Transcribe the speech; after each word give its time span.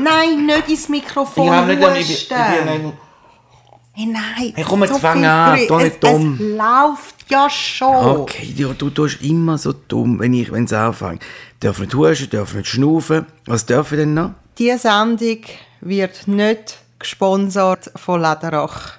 Nein, 0.00 0.46
nicht 0.46 0.68
ins 0.68 0.88
Mikrofon 0.88 1.46
Ich 1.46 1.52
habe 1.52 1.76
nicht... 1.76 1.98
Ich, 1.98 2.10
ich, 2.10 2.30
ich 2.30 2.82
nicht... 2.82 2.94
Hey, 3.96 4.06
nein. 4.06 4.52
Hey, 4.56 4.64
komm, 4.68 4.82
jetzt 4.82 4.94
so 4.94 4.98
fang 4.98 5.24
an, 5.24 5.56
tu 5.68 5.76
nicht 5.78 6.02
dumm. 6.02 6.34
Es 6.34 6.40
läuft 6.40 7.30
ja 7.30 7.48
schon. 7.48 7.94
Okay, 8.22 8.52
ja, 8.56 8.72
du 8.72 8.90
tust 8.90 9.22
immer 9.22 9.56
so 9.56 9.72
dumm, 9.72 10.18
wenn 10.18 10.34
ich, 10.34 10.50
wenn 10.50 10.64
es 10.64 10.72
anfängt. 10.72 11.22
Darf 11.60 11.78
nicht 11.78 11.94
husten, 11.94 12.28
darf 12.28 12.54
nicht 12.54 12.66
schnaufen. 12.66 13.26
Was 13.46 13.64
darf 13.66 13.92
ich 13.92 13.98
denn 13.98 14.14
noch? 14.14 14.32
Diese 14.58 14.78
Sendung 14.78 15.38
wird 15.80 16.26
nicht 16.26 16.78
gesponsert 16.98 17.92
von 17.94 18.20
Lederach. 18.20 18.94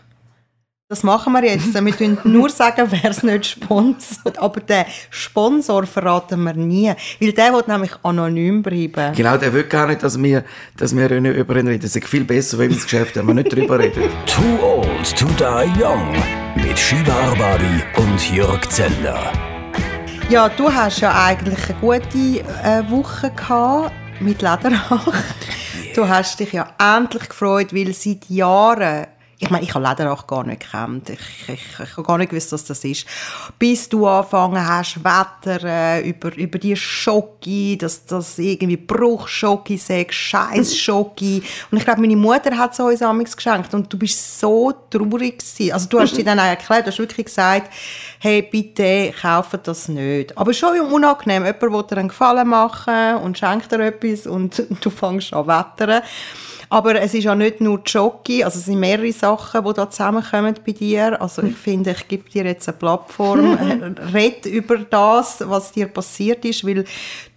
Das 0.87 1.01
machen 1.01 1.33
wir 1.33 1.43
jetzt. 1.43 1.73
Wir 1.73 1.93
können 1.93 2.19
nur 2.25 2.47
sagen, 2.47 2.85
wer 2.91 3.09
es 3.09 3.23
nicht 3.23 3.47
sponsert. 3.47 4.37
Aber 4.37 4.59
den 4.59 4.85
Sponsor 5.09 5.83
verraten 5.87 6.43
wir 6.43 6.53
nie. 6.53 6.93
Weil 7.19 7.31
der 7.31 7.53
will 7.53 7.63
nämlich 7.65 7.91
anonym 8.03 8.61
bleiben. 8.61 9.15
Genau, 9.15 9.35
der 9.35 9.51
will 9.51 9.63
gar 9.63 9.87
nicht, 9.87 10.03
dass 10.03 10.21
wir, 10.21 10.43
dass 10.77 10.95
wir 10.95 11.19
nicht 11.19 11.37
über 11.37 11.55
ihn 11.55 11.67
reden. 11.67 11.81
Das 11.81 11.95
ist 11.95 12.07
viel 12.07 12.23
besser, 12.23 12.59
wenn 12.59 12.69
wir 12.69 12.75
das 12.75 12.83
Geschäft 12.83 13.17
haben, 13.17 13.25
wir 13.25 13.33
nicht 13.33 13.51
drüber 13.51 13.79
reden. 13.79 14.03
Too 14.27 14.63
Old 14.63 15.17
to 15.17 15.25
Die 15.39 15.81
Young 15.81 16.15
mit 16.55 16.77
Shiva 16.77 17.13
Arbari 17.31 17.81
und 17.97 18.31
Jörg 18.31 18.69
Zeller. 18.69 19.33
Ja, 20.29 20.49
du 20.49 20.71
hast 20.71 20.99
ja 20.99 21.19
eigentlich 21.25 21.67
eine 21.67 21.79
gute 21.79 22.45
äh, 22.63 22.91
Woche 22.91 23.31
gehabt 23.31 23.91
mit 24.19 24.43
Lederach. 24.43 25.13
Du 25.95 26.09
hast 26.09 26.41
dich 26.41 26.51
ja 26.51 26.67
endlich 26.77 27.29
gefreut, 27.29 27.73
weil 27.73 27.93
seit 27.93 28.29
Jahren 28.29 29.07
ich 29.37 29.49
meine, 29.49 29.65
ich 29.65 29.73
habe 29.73 29.85
Lederach 29.85 30.27
gar 30.27 30.45
nicht 30.45 30.61
gekannt. 30.61 31.09
Ich, 31.09 31.49
ich, 31.49 31.79
ich 31.83 31.97
habe 31.97 32.03
gar 32.03 32.17
nicht 32.17 32.29
gewusst, 32.29 32.53
was 32.53 32.63
das 32.63 32.83
ist. 32.85 33.05
Bis 33.59 33.89
du 33.89 34.07
angefangen 34.07 34.65
hast, 34.65 35.03
Wetter 35.03 36.01
über, 36.03 36.33
über 36.37 36.57
die 36.57 36.75
Schocke, 36.75 37.75
dass 37.75 38.05
das 38.05 38.39
irgendwie 38.39 38.77
Bruchschocke 38.77 39.77
sei, 39.77 40.07
Scheißschocke. 40.09 41.41
Und 41.69 41.77
ich 41.77 41.83
glaube, 41.83 41.99
meine 41.99 42.15
Mutter 42.15 42.57
hat 42.57 42.71
es 42.73 42.79
uns 42.79 43.01
amigs 43.01 43.35
geschenkt. 43.35 43.73
Und 43.73 43.91
du 43.91 43.97
bist 43.97 44.39
so 44.39 44.71
traurig 44.89 45.39
gewesen. 45.39 45.73
Also 45.73 45.89
du 45.89 45.99
hast 45.99 46.15
dir 46.15 46.23
dann 46.23 46.39
auch 46.39 46.45
erklärt, 46.45 46.85
du 46.85 46.91
hast 46.91 46.99
wirklich 46.99 47.25
gesagt, 47.25 47.73
hey, 48.19 48.41
bitte, 48.41 49.13
kaufe 49.21 49.57
das 49.57 49.89
nicht. 49.89 50.37
Aber 50.37 50.53
schon 50.53 50.79
unangenehm. 50.79 51.43
Jemand 51.43 51.61
will 51.61 51.83
dir 51.83 51.97
einen 51.97 52.07
Gefallen 52.07 52.47
machen 52.47 53.15
und 53.17 53.37
schenkt 53.37 53.69
dir 53.69 53.81
etwas 53.81 54.27
und 54.27 54.63
du 54.81 54.89
fängst 54.89 55.33
an 55.33 55.47
wettern. 55.47 56.03
Aber 56.75 57.01
es 57.01 57.13
ist 57.13 57.23
ja 57.23 57.33
nicht 57.35 57.61
nur 57.61 57.79
Jockey, 57.85 58.43
also 58.43 58.59
es 58.59 58.65
sind 58.65 58.81
mehrere 58.81 59.09
Sachen, 59.13 59.63
die 59.63 59.73
da 59.73 59.89
zusammenkommen 59.89 60.55
bei 60.65 60.73
dir. 60.73 61.21
Also 61.21 61.41
ich 61.41 61.55
finde, 61.55 61.91
ich 61.91 62.05
gebe 62.05 62.29
dir 62.29 62.43
jetzt 62.43 62.67
eine 62.67 62.75
Plattform, 62.75 63.57
red 64.13 64.45
über 64.45 64.79
das, 64.79 65.41
was 65.47 65.71
dir 65.71 65.87
passiert 65.87 66.43
ist, 66.43 66.67
weil 66.67 66.83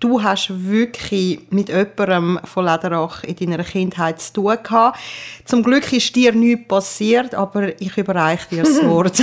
du 0.01 0.21
hast 0.21 0.51
wirklich 0.51 1.39
mit 1.51 1.69
jemandem 1.69 2.41
von 2.53 2.65
Lederach 2.65 3.23
in 3.23 3.37
deiner 3.37 3.63
Kindheit 3.63 4.21
zu 4.21 4.33
tun 4.33 4.57
gehabt. 4.61 4.99
Zum 5.45 5.63
Glück 5.63 5.93
ist 5.93 6.17
dir 6.17 6.33
nichts 6.33 6.67
passiert, 6.67 7.37
aber 7.37 7.81
ich 7.81 7.97
überreiche 7.97 8.49
dir 8.51 8.65
das 8.65 8.83
Wort. 8.89 9.23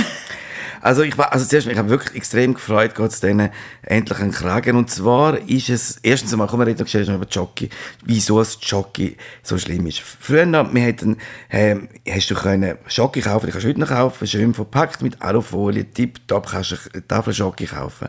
Also 0.86 1.02
ich 1.02 1.18
war, 1.18 1.32
also 1.32 1.44
zuerst, 1.44 1.66
ich 1.66 1.76
habe 1.76 1.88
wirklich 1.88 2.14
extrem 2.14 2.54
gefreut, 2.54 2.94
Gott 2.94 3.20
denen 3.20 3.50
endlich 3.82 4.20
einen 4.20 4.30
Kragen. 4.30 4.76
Und 4.76 4.88
zwar 4.88 5.36
ist 5.48 5.68
es, 5.68 5.98
erstens 6.00 6.32
einmal, 6.32 6.46
kommen 6.46 6.64
wir 6.64 6.68
reden 6.68 7.06
noch 7.08 7.14
über 7.16 7.26
Jockey, 7.26 7.68
wieso 8.04 8.38
das 8.38 8.56
Jockey 8.62 9.16
so 9.42 9.58
schlimm 9.58 9.88
ist. 9.88 9.98
Früher, 9.98 10.46
noch, 10.46 10.72
wir 10.72 10.82
hätten, 10.82 11.16
äh, 11.48 11.74
hast 12.08 12.30
du 12.30 12.36
können 12.36 12.78
Jockey 12.88 13.20
kaufen, 13.20 13.46
die 13.46 13.52
kannst 13.52 13.66
heute 13.66 13.80
noch 13.80 13.88
kaufen, 13.88 14.28
schön 14.28 14.54
verpackt 14.54 15.02
mit 15.02 15.20
Alufolie, 15.20 15.90
tipptopp, 15.90 16.46
kannst 16.46 16.70
du 16.70 16.76
eine 16.94 17.08
Tafel 17.08 17.34
Jockey 17.34 17.66
kaufen. 17.66 18.06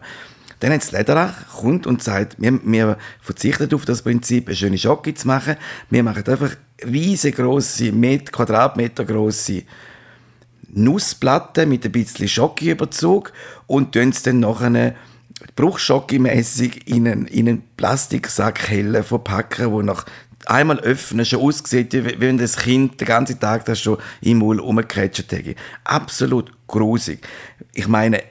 Dann 0.60 0.72
hat 0.72 0.92
Lederach 0.92 1.48
kommt 1.60 1.88
und 1.88 2.04
sagt, 2.04 2.36
wir, 2.40 2.60
wir 2.64 2.98
verzichten 3.22 3.74
auf 3.74 3.86
das 3.86 4.04
Prinzip, 4.04 4.46
eine 4.46 4.56
schöne 4.56 4.76
Jockey 4.76 5.16
zu 5.16 5.26
machen. 5.26 5.56
Wir 5.90 6.04
machen 6.04 6.24
einfach 6.28 6.56
riesengroße, 6.86 7.92
Met 7.92 8.32
Quadratmeter 8.32 9.04
große 9.04 9.64
Nussplatten 10.70 11.70
mit 11.70 11.86
ein 11.86 11.92
bisschen 11.92 12.28
Schokiüberzug 12.28 13.34
und 13.68 13.94
tun 13.94 14.10
es 14.10 14.24
dann 14.24 14.42
nachher 14.42 14.96
bruchschockimässig 15.56 16.88
in 16.88 17.08
einen, 17.08 17.28
in 17.28 17.48
einen 17.48 17.64
Plastiksack 17.78 18.68
helle 18.70 19.04
verpacken, 19.04 19.72
wo 19.72 19.82
nach 19.82 20.06
einmal 20.46 20.80
öffnen 20.80 21.26
schon 21.26 21.42
aussieht, 21.42 21.94
wie 21.94 22.20
wenn 22.20 22.38
das 22.38 22.58
Kind 22.58 23.00
den 23.00 23.08
ganzen 23.08 23.40
Tag 23.40 23.66
das 23.66 23.80
schon 23.80 23.98
im 24.22 24.40
Maul 24.40 24.60
rumgecatcht 24.60 25.32
hätte. 25.32 25.56
Absolut 25.84 26.52
grusig. 26.68 27.26
Ich 27.74 27.88
meine, 27.88 28.24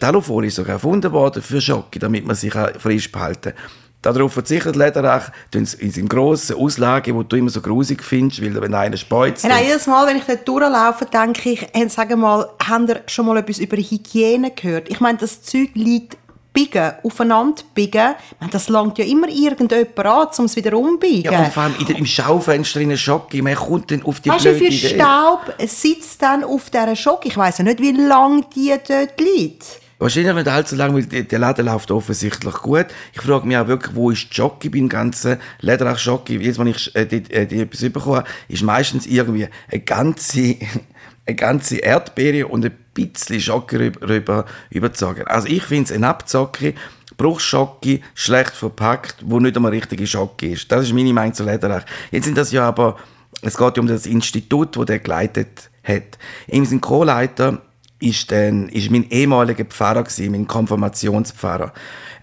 Alufolie 0.00 0.48
ist 0.48 0.56
sogar 0.56 0.74
erfunden 0.74 1.12
worden 1.12 1.42
für 1.42 1.60
Schocke, 1.60 1.98
damit 1.98 2.26
man 2.26 2.36
sich 2.36 2.52
frisch 2.52 3.10
behalten 3.10 3.52
kann. 3.54 3.83
Darauf 4.04 4.32
verzichtet 4.34 4.76
Lederach, 4.76 5.30
tun 5.50 5.64
sie 5.64 5.78
in 5.78 5.90
seinem 5.90 6.08
grossen 6.08 6.56
Auslage, 6.56 7.14
wo 7.14 7.22
du 7.22 7.36
immer 7.36 7.50
so 7.50 7.60
grusig 7.60 8.02
findest, 8.02 8.42
weil 8.42 8.60
wenn 8.60 8.74
einer 8.74 8.96
speuzt. 8.96 9.44
Nein, 9.44 9.64
jedes 9.66 9.86
Mal, 9.86 10.06
wenn 10.06 10.18
ich 10.18 10.24
dort 10.24 10.46
durchlaufe, 10.46 11.06
denke 11.06 11.50
ich, 11.50 11.66
hey, 11.72 11.88
sag 11.88 12.14
mal, 12.16 12.48
habt 12.68 12.88
ihr 12.90 13.02
schon 13.06 13.26
mal 13.26 13.38
etwas 13.38 13.58
über 13.58 13.76
Hygiene 13.76 14.50
gehört? 14.50 14.90
Ich 14.90 15.00
meine, 15.00 15.18
das 15.18 15.42
Zeug 15.42 15.70
liegt 15.74 16.18
biegen, 16.52 16.92
aufeinander 17.02 17.62
biegen. 17.74 18.14
Meine, 18.40 18.52
das 18.52 18.68
langt 18.68 18.98
ja 18.98 19.04
immer 19.04 19.28
irgendjemand 19.28 19.98
an, 19.98 20.28
um 20.38 20.44
es 20.44 20.56
wieder 20.56 20.76
umbiegen. 20.78 21.32
Ja, 21.32 21.40
und 21.40 21.52
vor 21.52 21.64
allem 21.64 21.74
im 21.88 22.06
Schaufenster 22.06 22.80
in 22.80 22.90
der 22.90 22.96
Schocke, 22.96 23.42
man 23.42 23.54
kommt 23.54 23.90
dann 23.90 24.02
auf 24.04 24.20
die 24.20 24.30
Weißt 24.30 24.44
du, 24.44 24.54
wie 24.54 24.58
blöde 24.58 24.72
viel 24.72 24.90
Idee. 24.90 24.94
Staub 25.00 25.54
sitzt 25.66 26.22
dann 26.22 26.44
auf 26.44 26.70
dieser 26.70 26.94
Schocke? 26.94 27.28
Ich 27.28 27.36
weiss 27.36 27.58
ja 27.58 27.64
nicht, 27.64 27.80
wie 27.80 27.92
lange 27.92 28.42
die 28.54 28.72
dort 28.86 29.20
liegt. 29.20 29.83
Wahrscheinlich 30.04 30.34
nicht 30.34 30.48
allzu 30.48 30.76
lange, 30.76 30.96
weil 31.10 31.24
der- 31.24 31.38
Laden 31.38 31.64
läuft 31.64 31.90
offensichtlich 31.90 32.54
gut. 32.56 32.88
Ich 33.14 33.22
frage 33.22 33.46
mich 33.46 33.56
auch 33.56 33.68
wirklich, 33.68 33.96
wo 33.96 34.10
ist 34.10 34.28
die 34.30 34.36
Jockey 34.36 34.68
beim 34.68 34.86
ganzen 34.86 35.38
Lederach 35.60 35.98
Jockey? 35.98 36.36
Jedes 36.36 36.58
Mal, 36.58 36.68
ich 36.68 36.94
äh, 36.94 37.06
die, 37.06 37.22
äh, 37.32 37.46
habe, 37.94 38.24
ist 38.48 38.62
meistens 38.62 39.06
irgendwie 39.06 39.48
eine 39.72 39.80
ganze, 39.80 40.56
eine 41.26 41.36
ganze 41.36 41.78
Erdbeere 41.78 42.48
und 42.48 42.66
ein 42.66 42.72
bisschen 42.92 43.38
Jockey 43.38 43.92
rüber, 44.02 44.44
überzogen. 44.68 45.26
Also 45.26 45.48
ich 45.48 45.62
finde 45.62 45.84
es 45.84 45.92
ein 45.92 46.04
Abzocke, 46.04 46.74
Bruchschocke, 47.16 48.00
schlecht 48.14 48.52
verpackt, 48.52 49.16
wo 49.24 49.40
nicht 49.40 49.56
einmal 49.56 49.72
richtige 49.72 50.06
Schocke 50.06 50.50
ist. 50.50 50.70
Das 50.70 50.84
ist 50.84 50.92
meine 50.92 51.14
Meinung 51.14 51.32
zu 51.32 51.44
Lederach. 51.44 51.86
Jetzt 52.10 52.24
sind 52.26 52.36
das 52.36 52.52
ja 52.52 52.68
aber, 52.68 52.98
es 53.40 53.56
geht 53.56 53.76
ja 53.78 53.80
um 53.80 53.86
das 53.86 54.04
Institut, 54.04 54.76
wo 54.76 54.84
der 54.84 54.98
geleitet 54.98 55.70
hat. 55.82 56.18
Ihm 56.48 56.66
sind 56.66 56.82
Co-Leiter 56.82 57.62
ist, 58.04 58.30
dann, 58.30 58.68
ist 58.68 58.90
mein 58.90 59.08
ehemaliger 59.10 59.64
Pfarrer 59.64 60.02
gewesen, 60.04 60.32
mein 60.32 60.46
Konfirmationspfarrer. 60.46 61.72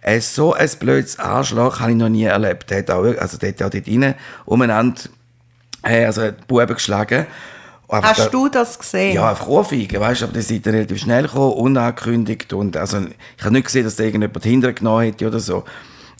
Äh, 0.02 0.20
so 0.22 0.54
ein 0.54 0.70
blödes 0.80 1.20
Arschloch 1.20 1.80
habe 1.80 1.92
ich 1.92 1.98
noch 1.98 2.10
nie 2.10 2.24
erlebt. 2.24 2.70
Der 2.70 2.80
hat 2.80 2.92
auch, 2.92 3.04
also 3.18 3.38
der 3.38 3.50
hat 3.50 3.62
auch 3.64 3.70
dort 3.70 3.88
rein 3.88 4.16
umeinander, 4.46 5.02
äh, 5.84 6.06
also 6.06 6.30
Buben 6.48 6.68
geschlagen. 6.74 7.26
Aber 7.88 8.02
da- 8.02 8.08
Hast 8.10 8.34
du 8.34 8.48
das 8.48 8.80
gesehen? 8.80 9.16
ja, 9.16 9.30
einfach 9.30 9.48
Ohrfeigen, 9.48 10.00
weißt 10.00 10.22
du, 10.22 10.26
aber 10.26 10.34
die 10.36 10.42
sind 10.42 10.66
dann 10.66 10.74
relativ 10.76 11.00
schnell 11.00 11.24
gekommen, 11.24 11.54
unangekündigt 11.54 12.54
und 12.54 12.78
also 12.78 13.00
ich 13.38 13.44
habe 13.44 13.54
nicht 13.54 13.66
gesehen, 13.66 13.84
dass 13.84 13.98
da 13.98 14.04
irgendjemand 14.06 14.44
hinterher 14.46 14.74
genommen 14.74 15.04
hätte 15.04 15.28
oder 15.28 15.40
so. 15.42 15.66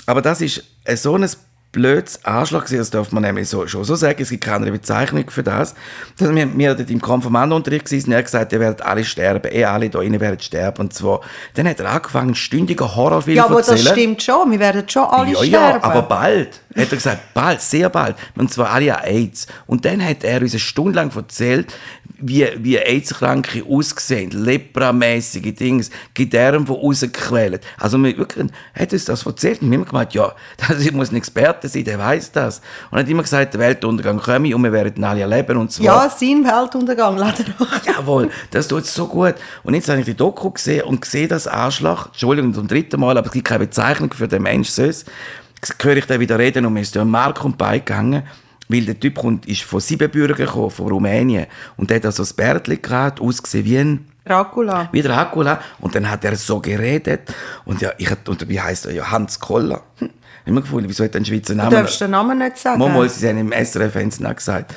Aber 0.06 0.22
das 0.22 0.42
ist 0.42 0.64
äh, 0.84 0.98
so 0.98 1.16
ein 1.16 1.26
blödes 1.72 2.24
Arschloch 2.26 2.66
gewesen, 2.66 2.80
das 2.80 2.90
darf 2.90 3.12
man 3.12 3.24
nämlich 3.24 3.48
so, 3.48 3.66
schon 3.68 3.84
so 3.84 3.96
sagen, 3.96 4.22
es 4.22 4.30
gibt 4.30 4.44
keine 4.44 4.72
Bezeichnung 4.72 5.30
für 5.30 5.44
das. 5.44 5.74
Dass 6.18 6.34
wir, 6.34 6.58
wir 6.58 6.76
dort 6.76 6.90
im 6.90 7.02
Konfirmandenunterricht 7.02 7.92
waren, 7.92 8.04
und 8.06 8.12
er 8.12 8.18
hat 8.18 8.26
gesagt, 8.26 8.54
ihr 8.54 8.60
werdet 8.60 8.82
alle 8.82 9.04
sterben, 9.04 9.52
eh 9.52 9.66
alle 9.66 9.90
da 9.90 10.02
innen 10.02 10.20
werden 10.20 10.40
sterben 10.40 10.82
und 10.82 10.94
zwar, 10.94 11.22
dann 11.54 11.68
hat 11.68 11.80
er 11.80 11.90
angefangen, 11.90 12.28
einen 12.30 12.36
stündigen 12.36 12.96
Horrorfilm 12.96 13.38
ja, 13.38 13.44
zu 13.44 13.50
aber 13.50 13.60
das 13.60 13.70
erzählen. 13.70 13.94
stimmt 13.94 14.24
schon. 14.24 14.52
Wir 14.52 14.60
werden 14.60 14.88
schon 14.90 15.04
alle 15.04 15.32
Ja, 15.32 15.38
sterben. 15.44 15.52
ja, 15.54 15.84
aber 15.84 16.02
bald. 16.04 16.62
Hat 16.76 16.90
er 16.92 16.98
gesagt, 16.98 17.34
bald, 17.34 17.62
sehr 17.62 17.90
bald. 17.90 18.16
Und 18.36 18.52
zwar 18.52 18.72
alle 18.72 18.98
an 18.98 19.04
AIDS. 19.06 19.48
Und 19.68 19.86
dann 19.86 20.04
hat 20.04 20.24
er 20.24 20.42
uns 20.42 20.54
eine 20.54 20.60
Stunde 20.60 20.96
lang 20.96 21.16
erzählt, 21.16 21.74
wie, 22.22 22.48
wie 22.58 22.78
AIDS-Kranke 22.78 23.64
aussehen, 23.68 24.32
lepramäßige 24.32 25.54
Dinge, 25.56 25.84
Gedärme, 26.14 26.66
die 26.66 26.72
rausquälen. 26.72 27.60
Also 27.78 27.98
wir 27.98 28.18
wirklich, 28.18 28.48
hat 28.78 28.94
uns 28.94 29.06
das 29.06 29.26
erzählt 29.26 29.62
und 29.62 29.72
wir 29.72 29.80
haben 29.80 29.86
gemeint, 29.86 30.14
ja, 30.14 30.34
das 30.68 30.92
muss 30.92 31.12
ein 31.12 31.16
Experte 31.18 31.61
sein, 31.70 31.84
der 31.84 32.00
weiß 32.00 32.32
das. 32.32 32.62
Und 32.90 32.98
er 32.98 33.04
hat 33.04 33.10
immer 33.10 33.24
gesagt, 33.24 33.54
der 33.54 33.60
Weltuntergang 33.60 34.20
komme 34.20 34.56
und 34.56 34.64
wir 34.64 34.72
werden 34.72 35.04
alle 35.04 35.22
erleben 35.22 35.58
und 35.58 35.72
zwar... 35.72 35.86
ja, 35.86 36.10
sein 36.10 36.44
Weltuntergang, 36.44 37.16
Lederach. 37.18 37.86
Jawohl, 37.86 38.30
das 38.52 38.68
tut 38.68 38.86
so 38.86 39.08
gut. 39.08 39.36
Und 39.64 39.74
jetzt 39.74 39.90
habe 39.90 40.00
ich 40.00 40.06
die 40.06 40.16
Doku 40.16 40.52
gesehen 40.52 40.84
und 40.84 41.04
sehe 41.06 41.28
das 41.28 41.48
Arschloch, 41.48 42.08
Entschuldigung, 42.08 42.54
zum 42.54 42.68
dritten 42.68 43.00
Mal, 43.00 43.18
aber 43.18 43.28
es 43.28 43.34
gibt 43.34 43.48
keine 43.48 43.66
Bezeichnung 43.66 44.14
für 44.14 44.28
den 44.28 44.44
Mensch 44.44 44.70
sonst. 44.70 45.10
Höre 45.82 45.98
ich 45.98 46.06
dann 46.08 46.20
wieder 46.20 46.40
reden 46.40 46.66
und 46.66 46.74
mir 46.74 46.82
ist 46.82 46.96
der 46.96 47.06
Mark 47.06 47.44
und 47.46 47.58
beigegangen, 47.58 48.24
weil 48.68 48.86
der 48.86 49.00
Typ 49.00 49.18
kommt, 49.18 49.46
ist 49.46 49.64
von 49.64 49.80
Siebenbürger 49.80 50.34
gekommen, 50.34 50.72
von 50.72 50.88
Rumänien. 50.88 51.46
Und 51.78 51.90
der 51.90 51.98
hat 51.98 52.06
also 52.06 52.24
das 52.24 52.34
Bärtli 52.34 52.78
gehabt, 52.78 53.22
ausgesehen 53.22 53.66
wie 53.66 53.78
ein 53.78 54.12
Dracula. 54.26 54.90
wie 54.92 55.02
Dracula. 55.02 55.62
Und 55.80 55.96
dann 55.96 56.10
hat 56.10 56.24
er 56.24 56.36
so 56.36 56.60
geredet. 56.60 57.34
Und 57.66 57.82
ja, 57.82 57.92
ich 57.98 58.10
und 58.28 58.48
wie 58.48 58.60
heißt 58.60 58.86
er? 58.86 58.94
Ja, 58.94 59.12
Hans 59.12 59.40
Koller. 59.40 59.82
Hm. 59.98 60.10
Ich 60.52 60.54
habe 60.54 60.60
mir 60.60 60.62
gefunden, 60.64 60.90
wieso 60.90 61.06
hat 61.06 61.16
einen 61.16 61.24
Schweizer 61.24 61.54
Du 61.54 61.58
Namen? 61.60 61.72
darfst 61.72 62.02
den 62.02 62.12
Namen 62.12 62.38
nicht 62.38 62.58
sagen. 62.58 62.78
Mal, 62.78 63.10
sie 63.10 63.30
haben 63.30 63.38
im 63.38 63.54
SRF 63.54 63.96
haben 63.96 64.12
sie 64.12 64.22
gesagt. 64.36 64.76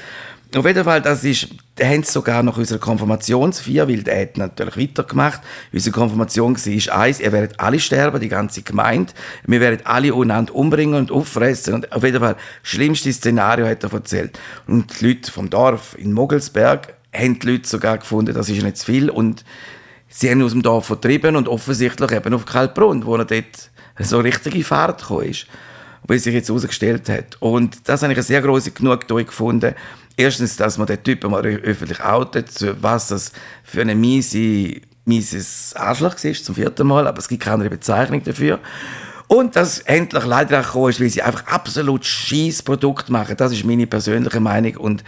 auf 0.55 0.65
jeden 0.65 0.85
Fall, 0.85 1.03
das 1.03 1.25
ist, 1.25 1.49
da 1.75 1.85
haben 1.85 2.05
sie 2.05 2.13
sogar 2.13 2.45
nach 2.45 2.57
unserer 2.57 2.79
Konfirmationsfeier, 2.79 3.89
weil 3.89 4.05
der 4.05 4.21
hat 4.23 4.39
natürlich 4.39 4.77
weitergemacht. 4.77 5.41
Unsere 5.73 5.93
Konfirmation 5.93 6.57
war 6.57 6.97
eins, 7.01 7.19
ihr 7.19 7.33
werdet 7.33 7.59
alle 7.59 7.81
sterben, 7.81 8.21
die 8.21 8.29
ganze 8.29 8.63
Gemeinde. 8.63 9.13
Wir 9.49 9.59
werden 9.61 9.81
alle 9.83 10.15
untereinander 10.15 10.55
umbringen 10.55 10.95
und 10.95 11.11
auffressen. 11.11 11.75
Und 11.75 11.91
auf 11.91 12.05
jeden 12.05 12.21
Fall, 12.21 12.35
das 12.35 12.71
schlimmste 12.71 13.13
Szenario 13.13 13.67
hat 13.67 13.83
er 13.83 13.93
erzählt. 13.93 14.39
Und 14.69 15.01
die 15.01 15.09
Leute 15.09 15.33
vom 15.33 15.51
Dorf 15.51 15.99
in 15.99 16.13
Mogelsberg 16.13 16.95
haben 17.13 17.41
die 17.41 17.51
Leute 17.51 17.69
sogar 17.69 17.99
gefunden, 17.99 18.33
das 18.33 18.49
ist 18.49 18.63
nicht 18.63 18.77
zu 18.77 18.87
viel. 18.87 19.11
Und 19.11 19.45
sie 20.15 20.31
haben 20.31 20.43
aus 20.43 20.53
dem 20.53 20.63
Dorf 20.63 20.87
vertrieben 20.87 21.37
und 21.37 21.49
offensichtlich 21.49 22.13
eben 22.13 22.35
auf 22.35 22.47
Kaltbrunn, 22.47 23.05
wo 23.05 23.17
er 23.17 23.25
dort 23.25 23.71
so 23.99 24.21
richtige 24.21 24.65
Fahrt 24.65 25.03
gekommen 25.03 25.29
ist 25.29 25.47
wie 26.07 26.19
sich 26.19 26.35
jetzt 26.35 26.49
herausgestellt 26.49 27.09
hat. 27.09 27.37
Und 27.41 27.89
das 27.89 28.03
habe 28.03 28.13
ich 28.13 28.19
eine 28.19 28.23
sehr 28.23 28.43
große 28.43 28.73
Genugtuung 28.73 29.27
gefunden. 29.27 29.75
Erstens, 30.17 30.57
dass 30.57 30.79
man 30.79 30.87
den 30.87 31.03
Typen 31.03 31.31
mal 31.31 31.45
öffentlich 31.45 32.01
outet, 32.03 32.51
was 32.81 33.09
das 33.09 33.33
für 33.65 33.81
eine 33.81 33.95
miese, 33.95 34.81
mieses 35.05 35.75
Arschloch 35.75 36.23
ist, 36.23 36.45
zum 36.45 36.55
vierten 36.55 36.87
Mal, 36.87 37.07
aber 37.07 37.19
es 37.19 37.29
gibt 37.29 37.43
keine 37.43 37.69
Bezeichnung 37.69 38.23
dafür. 38.23 38.61
Und 39.27 39.57
dass 39.57 39.81
endlich 39.81 40.25
leider 40.27 40.61
auch 40.61 40.67
gekommen 40.67 40.91
ist, 40.91 41.01
weil 41.01 41.09
sie 41.09 41.23
einfach 41.23 41.47
absolut 41.47 42.05
scheiß 42.05 42.63
Produkt 42.63 43.09
machen. 43.09 43.37
Das 43.37 43.53
ist 43.53 43.65
meine 43.65 43.87
persönliche 43.87 44.39
Meinung. 44.39 44.77
Und 44.77 45.03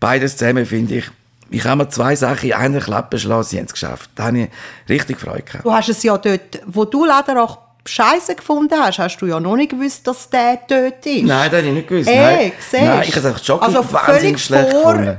beides 0.00 0.36
zusammen 0.36 0.66
finde 0.66 0.96
ich, 0.96 1.10
ich 1.50 1.64
habe 1.64 1.82
mir 1.84 1.88
zwei 1.88 2.14
Sachen 2.16 2.48
in 2.50 2.54
einer 2.54 2.80
Klappe 2.80 3.18
schlagen, 3.18 3.42
sie 3.44 3.58
haben 3.58 3.66
es 3.66 3.72
geschafft. 3.72 4.10
Da 4.14 4.24
habe 4.24 4.38
ich 4.42 4.48
richtig 4.88 5.18
Freude 5.20 5.42
gehabt. 5.42 5.64
Du 5.64 5.72
hast 5.72 5.88
es 5.88 6.02
ja 6.02 6.16
dort, 6.16 6.60
wo 6.66 6.84
du 6.84 7.04
leider 7.04 7.42
auch 7.42 7.58
Scheiße 7.86 8.34
gefunden 8.36 8.78
hast, 8.78 8.98
hast 8.98 9.18
du 9.18 9.26
ja 9.26 9.40
noch 9.40 9.56
nicht 9.56 9.70
gewusst, 9.70 10.06
dass 10.06 10.28
der 10.28 10.60
dort 10.68 11.04
ist. 11.06 11.24
Nein, 11.24 11.50
das 11.50 11.58
habe 11.58 11.68
ich 11.68 11.74
nicht 11.74 11.88
gewusst. 11.88 12.08
Ey, 12.08 12.16
Nein, 12.16 12.52
Nein 12.72 13.04
ich 13.08 13.16
habe 13.16 13.28
es 13.28 13.46
Jogging 13.46 13.66
also 13.74 13.92
wahnsinnig 13.92 14.44
schlecht 14.44 14.70
vor, 14.70 14.92
gefunden. 14.94 15.18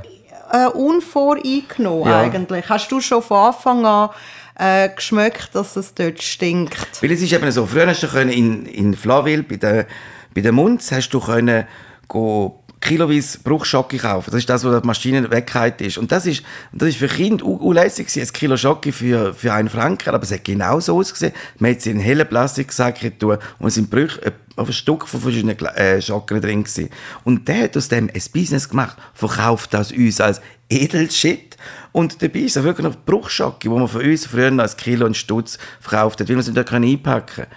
äh, 0.52 0.66
unvoreingenommen 0.68 2.08
Ja. 2.08 2.20
eigentlich. 2.20 2.68
Hast 2.68 2.90
du 2.90 3.00
schon 3.00 3.22
von 3.22 3.48
Anfang 3.48 3.84
an 3.84 4.10
äh, 4.58 4.88
geschmeckt, 4.90 5.50
dass 5.54 5.76
es 5.76 5.92
dort 5.94 6.22
stinkt? 6.22 6.76
Weil 7.02 7.10
es 7.12 7.20
ist 7.20 7.32
eben 7.32 7.50
so, 7.50 7.66
früher 7.66 7.86
hast 7.88 8.02
du 8.02 8.06
in, 8.20 8.66
in 8.66 8.94
Flawil 8.94 9.42
bei 9.42 9.56
der, 9.56 9.86
bei 10.34 10.40
der 10.40 10.52
Munz 10.52 10.90
hast 10.92 11.10
du 11.10 11.20
können 11.20 11.66
go 12.08 12.61
kiloweise 12.82 13.38
Bruchschocke 13.38 13.96
kaufen. 13.96 14.30
Das 14.30 14.40
ist 14.40 14.50
das, 14.50 14.64
wo 14.64 14.78
die 14.78 14.86
Maschine 14.86 15.30
weggehalten 15.30 15.86
ist. 15.86 15.96
Und 15.96 16.12
das 16.12 16.26
ist, 16.26 16.42
das 16.72 16.90
ist 16.90 16.98
für 16.98 17.08
Kinder 17.08 17.46
unlässig 17.46 18.08
gewesen. 18.08 18.28
Ein 18.28 18.32
Kilo 18.32 18.56
Schocke 18.56 18.92
für, 18.92 19.32
für 19.32 19.52
einen 19.54 19.70
Franken. 19.70 20.14
Aber 20.14 20.22
es 20.22 20.32
hat 20.32 20.44
genau 20.44 20.80
so 20.80 20.98
ausgesehen. 20.98 21.32
Man 21.58 21.70
hat 21.70 21.80
sie 21.80 21.90
in 21.90 21.96
einen 21.96 22.04
hellen 22.04 22.28
Plastiksack 22.28 23.00
getan 23.00 23.38
und 23.58 23.68
es 23.68 23.74
sind 23.74 23.88
Brüche, 23.88 24.20
äh, 24.22 24.32
auf 24.56 24.68
ein 24.68 24.72
Stück 24.74 25.08
von 25.08 25.20
verschiedenen 25.20 25.58
äh, 25.58 26.02
Schocken 26.02 26.40
drin 26.40 26.64
gewesen. 26.64 26.90
Und 27.24 27.48
der 27.48 27.64
hat 27.64 27.76
aus 27.76 27.88
dem 27.88 28.10
ein 28.12 28.22
Business 28.34 28.68
gemacht, 28.68 28.98
verkauft 29.14 29.72
das 29.72 29.92
uns 29.92 30.20
als 30.20 30.42
Edelshit. 30.68 31.56
Und 31.92 32.22
dabei 32.22 32.40
ist 32.40 32.56
es 32.56 32.62
wirklich 32.62 32.86
noch 32.86 32.96
Bruchschocke, 32.96 33.70
wo 33.70 33.78
man 33.78 33.88
von 33.88 34.02
uns 34.02 34.26
früher 34.26 34.48
ein 34.48 34.76
Kilo 34.76 35.06
und 35.06 35.16
Stutz 35.16 35.58
verkauft 35.80 36.20
hat, 36.20 36.28
weil 36.28 36.36
man 36.36 36.44
sie 36.44 36.52
dort 36.52 36.72
einpacken 36.72 37.26
können. 37.34 37.48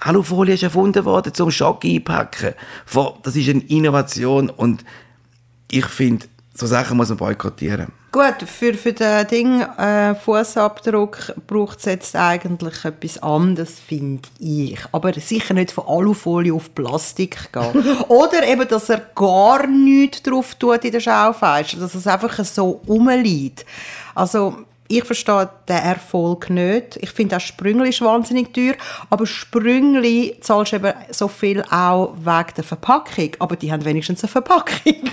Alufolie 0.00 0.54
ist 0.54 0.62
erfunden 0.62 1.04
worden 1.04 1.34
zum 1.34 1.50
Schock 1.50 1.84
einpacken. 1.84 2.54
Das 3.22 3.36
ist 3.36 3.48
eine 3.48 3.60
Innovation 3.60 4.50
und 4.50 4.84
ich 5.70 5.86
finde, 5.86 6.26
so 6.54 6.66
Sachen 6.66 6.96
muss 6.96 7.08
man 7.10 7.18
boykottieren. 7.18 7.92
Gut, 8.12 8.42
für, 8.44 8.74
für 8.74 8.92
den 8.92 9.26
Ding 9.28 9.60
äh, 9.60 10.16
Fußabdruck 10.16 11.32
braucht 11.46 11.78
es 11.78 11.84
jetzt 11.84 12.16
eigentlich 12.16 12.84
etwas 12.84 13.22
anderes, 13.22 13.78
finde 13.78 14.28
ich. 14.40 14.80
Aber 14.90 15.12
sicher 15.12 15.54
nicht 15.54 15.70
von 15.70 15.84
Alufolie 15.86 16.52
auf 16.52 16.74
Plastik 16.74 17.52
gehen. 17.52 17.84
Oder 18.08 18.44
eben, 18.48 18.66
dass 18.66 18.88
er 18.88 19.02
gar 19.14 19.64
nichts 19.68 20.24
drauf 20.24 20.56
tut 20.56 20.84
in 20.84 20.90
der 20.90 20.98
Schaufenster, 20.98 21.78
dass 21.78 21.94
es 21.94 22.08
einfach 22.08 22.44
so 22.44 22.80
rumliegt. 22.88 23.64
Also, 24.16 24.66
ich 24.90 25.04
verstehe 25.04 25.48
den 25.68 25.76
Erfolg 25.76 26.50
nicht. 26.50 26.96
Ich 27.00 27.10
finde 27.10 27.36
auch 27.36 27.40
Sprüngli 27.40 27.90
ist 27.90 28.00
wahnsinnig 28.00 28.52
teuer, 28.52 28.74
aber 29.08 29.24
Sprüngli 29.26 30.36
zahlst 30.40 30.72
du 30.72 30.76
eben 30.76 30.92
so 31.10 31.28
viel 31.28 31.62
auch 31.70 32.14
wegen 32.18 32.54
der 32.56 32.64
Verpackung. 32.64 33.30
Aber 33.38 33.54
die 33.56 33.70
haben 33.70 33.84
wenigstens 33.84 34.22
eine 34.24 34.30
Verpackung. 34.30 34.94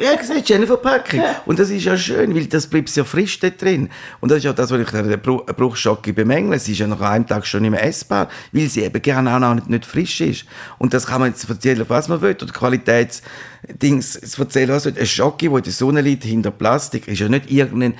Ja, 0.00 0.12
es 0.18 0.30
ist 0.30 0.50
eine 0.50 0.66
Verpackung. 0.66 1.20
Und 1.44 1.58
das 1.58 1.68
ist 1.68 1.84
ja 1.84 1.94
schön, 1.94 2.34
weil 2.34 2.46
das 2.46 2.66
bleibt 2.66 2.94
ja 2.96 3.04
frisch 3.04 3.38
dort 3.38 3.60
drin. 3.60 3.90
Und 4.20 4.30
das 4.30 4.38
ist 4.38 4.44
ja 4.44 4.52
das, 4.54 4.70
was 4.70 4.80
ich 4.80 4.88
der 4.88 5.22
Bru- 5.22 5.44
Bruchschocke 5.44 6.14
bemängle. 6.14 6.58
Sie 6.58 6.72
ist 6.72 6.78
ja 6.78 6.86
nach 6.86 7.00
einem 7.02 7.26
Tag 7.26 7.46
schon 7.46 7.60
nicht 7.62 7.72
mehr 7.72 7.84
essbar, 7.84 8.28
weil 8.52 8.66
sie 8.68 8.82
eben 8.82 9.02
gerne 9.02 9.34
auch 9.34 9.38
noch 9.38 9.66
nicht, 9.66 9.84
frisch 9.84 10.22
ist. 10.22 10.46
Und 10.78 10.94
das 10.94 11.06
kann 11.06 11.20
man 11.20 11.30
jetzt 11.30 11.46
erzählen, 11.50 11.84
was 11.86 12.08
man 12.08 12.22
will. 12.22 12.30
Oder 12.40 12.46
Qualitätsdings 12.50 14.16
erzählen, 14.38 14.70
was 14.70 14.84
man 14.86 14.94
will. 14.94 15.02
Ein 15.02 15.06
Schocke, 15.06 15.48
der 15.48 15.58
in 15.58 15.64
der 15.64 15.72
Sonne 15.72 16.00
liegt, 16.00 16.24
hinter 16.24 16.50
Plastik, 16.50 17.06
ist 17.08 17.18
ja 17.20 17.28
nicht 17.28 17.50
irgendein 17.50 17.94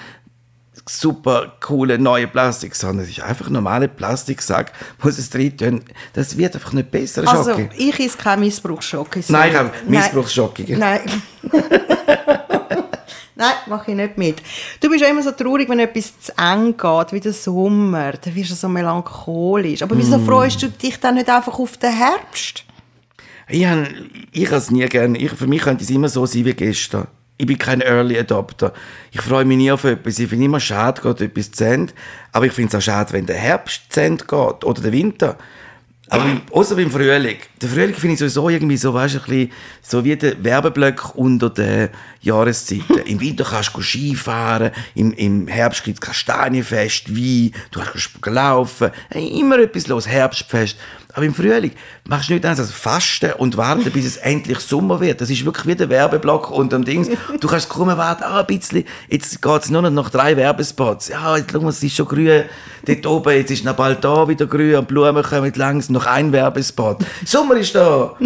super 0.99 1.53
coole 1.61 1.99
neue 1.99 2.27
Plastik, 2.27 2.75
sondern 2.75 3.05
es 3.05 3.11
ist 3.11 3.21
einfach 3.21 3.47
ein 3.47 3.53
normaler 3.53 3.89
Plastiksack, 3.89 4.73
sie 5.13 5.21
es 5.21 5.31
drin 5.31 5.57
tun. 5.57 5.83
Das 6.13 6.37
wird 6.37 6.55
einfach 6.55 6.73
nicht 6.73 6.91
besser, 6.91 7.27
Also, 7.29 7.51
Schocke. 7.51 7.71
ich 7.77 7.99
esse 8.01 8.19
keinen 8.19 8.41
Missbrauchsschocke. 8.41 9.23
Nein, 9.29 9.51
ich 9.51 9.57
habe. 9.57 9.71
Missbrauchsschocke. 9.87 10.65
Nein. 10.77 11.01
Nein, 13.37 13.53
mache 13.67 13.91
ich 13.93 13.97
nicht 13.97 14.19
mit. 14.19 14.43
Du 14.81 14.89
bist 14.91 15.01
ja 15.03 15.09
immer 15.09 15.23
so 15.23 15.31
traurig, 15.33 15.69
wenn 15.69 15.79
etwas 15.79 16.19
zu 16.21 16.33
eng 16.37 16.77
geht, 16.77 17.13
wie 17.13 17.21
der 17.21 17.33
Sommer. 17.33 18.13
Dann 18.13 18.35
wirst 18.35 18.51
du 18.51 18.55
so 18.55 18.69
melancholisch. 18.69 19.83
Aber 19.83 19.97
wieso 19.97 20.19
Mm. 20.19 20.27
freust 20.27 20.63
du 20.63 20.69
dich 20.69 20.99
dann 21.01 21.15
nicht 21.15 21.29
einfach 21.31 21.59
auf 21.59 21.77
den 21.77 21.93
Herbst? 21.97 22.65
Ich 23.49 23.65
habe 23.67 23.87
ich 24.33 24.51
es 24.51 24.71
nie 24.71 24.87
gern. 24.87 25.15
Ich, 25.15 25.31
für 25.33 25.47
mich 25.47 25.63
könnte 25.63 25.83
es 25.85 25.91
immer 25.91 26.09
so 26.09 26.25
sein 26.27 26.45
wie 26.45 26.55
gestern. 26.55 27.07
Ich 27.41 27.47
bin 27.47 27.57
kein 27.57 27.81
Early 27.81 28.19
Adopter. 28.19 28.75
Ich 29.13 29.23
freue 29.23 29.47
mich 29.47 29.57
nie 29.57 29.73
auf 29.73 29.85
etwas. 29.85 30.19
Ich 30.19 30.29
finde 30.29 30.45
immer 30.45 30.61
schade, 30.61 31.01
geht 31.01 31.23
etwas 31.23 31.51
zu 31.51 31.65
Ende. 31.65 31.95
Aber 32.33 32.45
ich 32.45 32.53
finde 32.53 32.69
es 32.69 32.75
auch 32.75 32.85
schade, 32.85 33.15
wenn 33.15 33.25
der 33.25 33.37
Herbst 33.37 33.85
zu 33.89 34.03
Ende 34.03 34.27
geht. 34.27 34.63
Oder 34.63 34.83
der 34.83 34.93
Winter. 34.93 35.39
Aber 36.11 36.25
außer 36.51 36.77
beim 36.77 36.91
Frühling. 36.91 37.39
Der 37.63 37.69
Frühling 37.71 37.95
finde 37.95 38.13
ich 38.15 38.19
sowieso 38.19 38.51
irgendwie 38.51 38.77
so, 38.77 38.93
weißt, 38.93 39.15
ein 39.15 39.21
bisschen, 39.23 39.53
so 39.81 40.05
wie 40.05 40.17
der 40.17 40.45
Werbeblock 40.45 41.15
unter 41.15 41.49
den 41.49 41.89
Jahreszeiten. 42.21 42.99
Im 43.07 43.21
Winter 43.21 43.45
kannst 43.45 43.75
du 43.75 43.81
Skifahren, 43.81 44.73
im, 44.95 45.13
im 45.13 45.49
Herbst 45.49 45.83
gibt 45.83 45.97
es 45.97 46.07
Kastanienfest, 46.07 47.17
Wein, 47.17 47.53
du 47.71 47.81
kannst 47.81 48.11
laufen. 48.27 48.91
Immer 49.15 49.61
etwas 49.61 49.87
los, 49.87 50.07
Herbstfest. 50.07 50.77
Aber 51.15 51.25
im 51.25 51.35
Frühling 51.35 51.73
machst 52.09 52.29
du 52.29 52.35
nichts 52.35 52.47
anderes 52.47 52.69
als 52.71 52.79
fasten 52.79 53.33
und 53.35 53.57
warten, 53.57 53.91
bis 53.91 54.05
es 54.05 54.17
endlich 54.19 54.59
Sommer 54.61 55.01
wird. 55.01 55.21
Das 55.21 55.31
ist 55.31 55.45
wirklich 55.45 55.67
wie 55.67 55.75
der 55.75 55.89
Werbeblock 55.89 56.51
unter 56.51 56.79
dem 56.79 56.85
Dings. 56.85 57.09
Du 57.41 57.49
kannst 57.49 57.69
kaum 57.69 57.89
warten, 57.89 58.23
ah, 58.25 58.41
ein 58.41 58.47
bisschen, 58.47 58.85
jetzt 59.09 59.41
geht 59.41 59.63
es 59.63 59.71
nur 59.71 59.83
noch 59.83 59.91
nach 59.91 60.11
drei 60.11 60.37
Werbespots. 60.37 61.09
Ja, 61.09 61.37
jetzt 61.37 61.53
schau 61.53 61.61
mal, 61.61 61.71
es 61.71 61.83
ist 61.83 61.97
schon 61.97 62.07
grün 62.07 62.45
dort 62.87 63.07
oben, 63.07 63.33
jetzt 63.35 63.51
ist 63.51 63.65
noch 63.65 63.75
bald 63.75 64.05
da 64.05 64.29
wieder 64.29 64.47
grün 64.47 64.77
und 64.77 64.89
Blumen 64.89 65.23
kommen 65.23 65.53
langsam, 65.55 65.95
noch 65.95 66.07
ein 66.07 66.33
Werbespot. 66.33 66.99
Sommer 67.25 67.57
ist 67.57 67.75
da! 67.75 68.17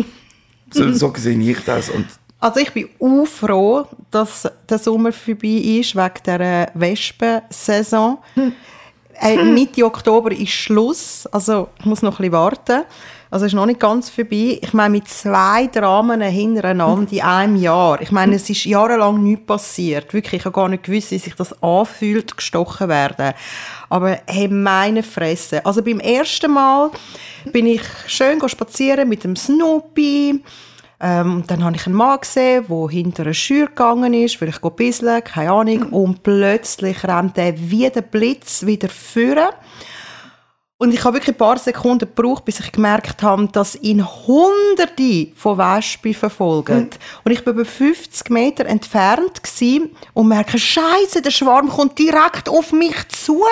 So, 0.72 0.92
so 0.92 1.12
sehe 1.16 1.38
ich 1.38 1.64
das. 1.64 1.88
Und 1.88 2.06
Also 2.40 2.60
ich 2.60 2.72
bin 2.72 2.88
auch 3.00 3.26
froh, 3.26 3.86
dass 4.10 4.48
der 4.68 4.78
Sommer 4.78 5.12
vorbei 5.12 5.48
ist, 5.48 5.94
wegen 5.96 6.22
der 6.26 6.70
Wespensaison. 6.74 8.18
Äh, 9.20 9.42
Mitte 9.44 9.84
Oktober 9.84 10.32
ist 10.32 10.50
Schluss, 10.50 11.26
also 11.26 11.68
ich 11.78 11.84
muss 11.84 12.02
noch 12.02 12.14
ein 12.14 12.16
bisschen 12.16 12.32
warten. 12.32 12.84
Also 13.30 13.46
es 13.46 13.52
ist 13.52 13.56
noch 13.56 13.66
nicht 13.66 13.80
ganz 13.80 14.10
vorbei. 14.10 14.60
Ich 14.62 14.72
meine, 14.74 14.90
mit 14.90 15.08
zwei 15.08 15.66
Dramen 15.66 16.20
hintereinander 16.20 17.10
in 17.10 17.20
einem 17.20 17.56
Jahr. 17.56 18.00
Ich 18.00 18.12
meine, 18.12 18.36
es 18.36 18.48
ist 18.48 18.64
jahrelang 18.64 19.24
nichts 19.24 19.44
passiert. 19.44 20.14
Wirklich, 20.14 20.42
ich 20.42 20.44
habe 20.44 20.54
gar 20.54 20.68
nicht 20.68 20.84
gewusst, 20.84 21.10
wie 21.10 21.18
sich 21.18 21.34
das 21.34 21.60
anfühlt, 21.60 22.36
gestochen 22.36 22.88
werden. 22.88 23.32
Aber 23.88 24.20
hey, 24.28 24.46
meine 24.46 25.02
Fresse. 25.02 25.66
Also 25.66 25.82
beim 25.82 25.98
ersten 25.98 26.52
Mal 26.52 26.92
bin 27.46 27.66
ich 27.66 27.82
schön 28.06 28.40
spazieren 28.48 29.08
mit 29.08 29.24
dem 29.24 29.34
Snoopy. 29.34 30.40
Ähm, 31.06 31.44
dann 31.46 31.62
habe 31.62 31.76
ich 31.76 31.86
einen 31.86 31.96
Mann 31.96 32.18
gesehen, 32.18 32.64
der 32.66 32.88
hinter 32.88 33.24
einer 33.24 33.34
Schür 33.34 33.66
gegangen 33.66 34.14
ist, 34.14 34.36
vielleicht 34.36 34.62
go 34.62 34.70
bisseln, 34.70 35.22
keine 35.22 35.52
Ahnung. 35.52 35.82
Und 35.90 36.22
plötzlich 36.22 37.04
rennt 37.04 37.36
er 37.36 37.52
wie 37.58 37.90
der 37.90 38.00
Blitz 38.00 38.64
wieder 38.64 38.88
führen. 38.88 39.50
Und 40.76 40.92
ich 40.92 41.04
habe 41.04 41.14
wirklich 41.14 41.36
ein 41.36 41.38
paar 41.38 41.56
Sekunden 41.56 42.00
gebraucht, 42.00 42.44
bis 42.44 42.58
ich 42.58 42.72
gemerkt 42.72 43.22
habe, 43.22 43.46
dass 43.46 43.76
ihn 43.76 44.04
Hunderte 44.04 45.28
von 45.36 45.56
Wespen 45.56 46.14
verfolgen. 46.14 46.90
Und 47.22 47.30
ich 47.30 47.46
war 47.46 47.52
über 47.52 47.64
50 47.64 48.28
Meter 48.30 48.66
entfernt 48.66 49.40
und 50.14 50.26
merke, 50.28 50.58
Scheiße, 50.58 51.22
der 51.22 51.30
Schwarm 51.30 51.68
kommt 51.68 51.96
direkt 51.96 52.48
auf 52.48 52.72
mich 52.72 53.08
zu. 53.08 53.44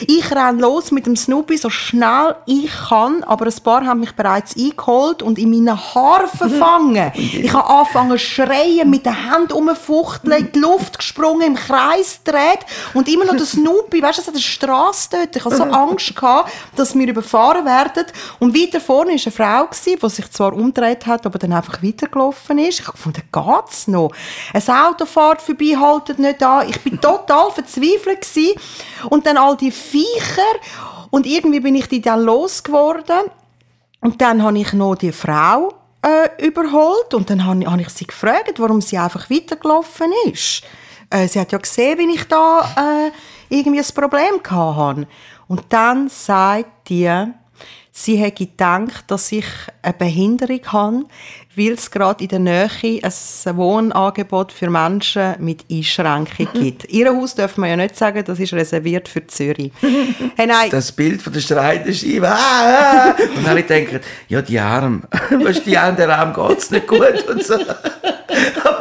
Ich 0.00 0.32
renne 0.32 0.60
los 0.60 0.90
mit 0.90 1.06
dem 1.06 1.14
Snoopy 1.14 1.56
so 1.58 1.70
schnell 1.70 2.34
ich 2.46 2.68
kann, 2.88 3.22
aber 3.22 3.46
ein 3.46 3.62
paar 3.62 3.86
haben 3.86 4.00
mich 4.00 4.12
bereits 4.16 4.56
eingeholt 4.56 5.22
und 5.22 5.38
in 5.38 5.50
meinen 5.50 5.78
Haaren 5.78 6.26
verfangen. 6.26 7.12
Ich 7.14 7.52
habe 7.52 7.70
angefangen 7.70 8.18
zu 8.18 8.18
schreien, 8.18 8.90
mit 8.90 9.06
den 9.06 9.30
Händen 9.30 9.52
rumfuchteln, 9.52 10.46
in 10.46 10.52
die 10.52 10.58
Luft 10.58 10.98
gesprungen, 10.98 11.42
im 11.42 11.54
Kreis 11.54 12.18
gedreht 12.24 12.66
und 12.94 13.08
immer 13.08 13.26
noch 13.26 13.36
der 13.36 13.46
Snoopy, 13.46 14.02
weißt 14.02 14.18
du, 14.18 14.22
hat 14.22 14.28
eine 14.30 14.40
Straße 14.40 15.08
dort. 15.12 15.36
Ich 15.36 15.44
hatte 15.44 15.56
so 15.56 15.62
Angst 15.62 16.16
gehabt, 16.16 16.48
dass 16.76 16.94
wir 16.94 17.08
überfahren 17.08 17.64
werden. 17.64 18.06
Und 18.38 18.54
weiter 18.54 18.80
vorne 18.80 19.12
war 19.12 19.20
eine 19.48 19.68
Frau, 19.68 19.68
die 19.84 20.10
sich 20.10 20.30
zwar 20.30 20.52
umgedreht 20.52 21.06
hat, 21.06 21.26
aber 21.26 21.38
dann 21.38 21.52
einfach 21.52 21.82
weitergelaufen 21.82 22.58
ist. 22.58 22.80
Ich 22.80 22.86
habe 22.86 22.96
gefunden, 22.96 23.22
geht's 23.32 23.88
noch? 23.88 24.10
Ein 24.52 24.68
Auto 24.68 25.06
fährt 25.06 25.42
vorbei, 25.42 25.76
haltet 25.78 26.18
nicht 26.18 26.42
an. 26.42 26.68
Ich 26.68 26.80
bin 26.80 27.00
total 27.00 27.50
verzweifelt 27.50 28.22
gewesen. 28.22 28.58
Und 29.10 29.26
dann 29.26 29.36
all 29.36 29.56
die 29.56 29.70
Viecher. 29.70 30.42
Und 31.10 31.26
irgendwie 31.26 31.60
bin 31.60 31.74
ich 31.74 31.88
die 31.88 32.00
dann 32.00 32.22
losgeworden. 32.22 33.30
Und 34.00 34.20
dann 34.20 34.42
habe 34.42 34.58
ich 34.58 34.72
noch 34.72 34.94
die 34.94 35.12
Frau 35.12 35.74
äh, 36.02 36.46
überholt 36.46 37.12
und 37.14 37.28
dann 37.30 37.44
habe, 37.44 37.66
habe 37.66 37.82
ich 37.82 37.88
sie 37.88 38.06
gefragt, 38.06 38.54
warum 38.58 38.80
sie 38.80 38.98
einfach 38.98 39.28
weitergelaufen 39.30 40.12
ist. 40.32 40.62
Äh, 41.10 41.26
sie 41.26 41.40
hat 41.40 41.52
ja 41.52 41.58
gesehen, 41.58 41.98
wie 41.98 42.14
ich 42.14 42.24
da 42.24 42.60
äh, 42.76 43.10
irgendwie 43.48 43.80
ein 43.80 43.94
Problem 43.94 44.40
hatte. 44.48 45.06
Und 45.48 45.64
dann 45.70 46.08
sagt 46.08 46.88
die, 46.90 47.10
sie 47.90 48.16
hätte 48.16 48.46
gedacht, 48.46 49.04
dass 49.08 49.32
ich 49.32 49.46
eine 49.82 49.94
Behinderung 49.94 50.60
habe, 50.66 51.04
weil 51.56 51.72
es 51.72 51.90
gerade 51.90 52.22
in 52.22 52.28
der 52.28 52.38
Nähe 52.38 53.02
ein 53.02 53.56
Wohnangebot 53.56 54.52
für 54.52 54.70
Menschen 54.70 55.34
mit 55.40 55.64
Einschränkung 55.70 56.48
gibt. 56.54 56.88
Ihr 56.90 57.08
Haus 57.08 57.34
darf 57.34 57.56
man 57.56 57.70
ja 57.70 57.76
nicht 57.76 57.96
sagen, 57.96 58.22
das 58.24 58.38
ist 58.38 58.52
reserviert 58.52 59.08
für 59.08 59.26
Zürich. 59.26 59.72
Hey, 60.36 60.46
nein. 60.46 60.70
Das 60.70 60.92
Bild 60.92 61.20
von 61.20 61.32
der 61.32 61.40
Streiterscheibe. 61.40 62.28
Ah, 62.28 63.10
ah. 63.10 63.14
Und 63.36 63.48
alle 63.48 63.62
denken, 63.62 64.00
ja, 64.28 64.42
die 64.42 64.58
Arme. 64.58 65.02
Weißt 65.30 65.66
die 65.66 65.76
Arme, 65.76 65.96
der 65.96 66.16
Arm 66.16 66.32
geht 66.32 66.58
es 66.58 66.70
nicht 66.70 66.86
gut 66.86 67.26
und 67.28 67.42
so. 67.42 67.54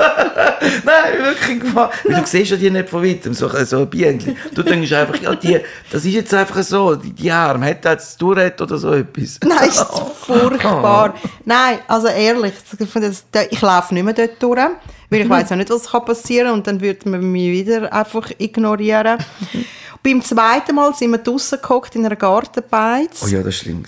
Nein, 0.84 1.20
wirklich 1.20 1.60
gefahren. 1.60 1.92
Weil 2.04 2.22
du 2.22 2.28
siehst 2.28 2.52
ja 2.52 2.58
die 2.58 2.70
nicht 2.70 2.90
von 2.90 3.04
weitem, 3.04 3.34
so, 3.34 3.50
so 3.66 3.80
ein 3.80 3.90
Bienchen. 3.90 4.36
Du 4.54 4.64
denkst 4.64 4.92
einfach, 4.94 5.22
ja, 5.22 5.36
die, 5.36 5.60
das 5.92 6.06
ist 6.06 6.14
jetzt 6.14 6.34
einfach 6.34 6.62
so, 6.64 6.96
die, 6.96 7.12
die 7.12 7.32
Arme, 7.32 7.68
hat 7.68 7.86
jetzt 7.86 8.18
Tourette 8.18 8.64
oder 8.64 8.78
so 8.78 8.94
etwas. 8.94 9.40
Nein, 9.46 9.70
ist 9.70 9.80
furchtbar. 10.22 11.16
Nein, 11.46 11.80
also 11.88 12.08
ehrlich, 12.08 12.54
ich 12.80 13.62
laufe 13.62 13.94
nicht 13.94 14.04
mehr 14.04 14.14
dort 14.14 14.42
durch, 14.42 14.60
weil 15.10 15.22
ich 15.22 15.30
weiß 15.30 15.50
ja 15.50 15.56
nicht, 15.56 15.70
was 15.70 15.88
passieren 16.06 16.48
kann 16.48 16.58
und 16.58 16.68
dann 16.68 16.82
würde 16.82 17.10
man 17.10 17.22
mich 17.32 17.52
wieder 17.52 17.92
einfach 17.94 18.30
ignorieren. 18.38 19.18
Beim 20.04 20.22
zweiten 20.22 20.76
Mal 20.76 20.94
sind 20.94 21.12
wir 21.12 21.18
draußen 21.18 21.60
gehockt 21.62 21.96
in 21.96 22.06
einer 22.06 22.16
Gartenbeiz. 22.16 23.24
Oh 23.24 23.28
ja, 23.28 23.40
das 23.40 23.56
ist 23.56 23.62
schlimm. 23.62 23.84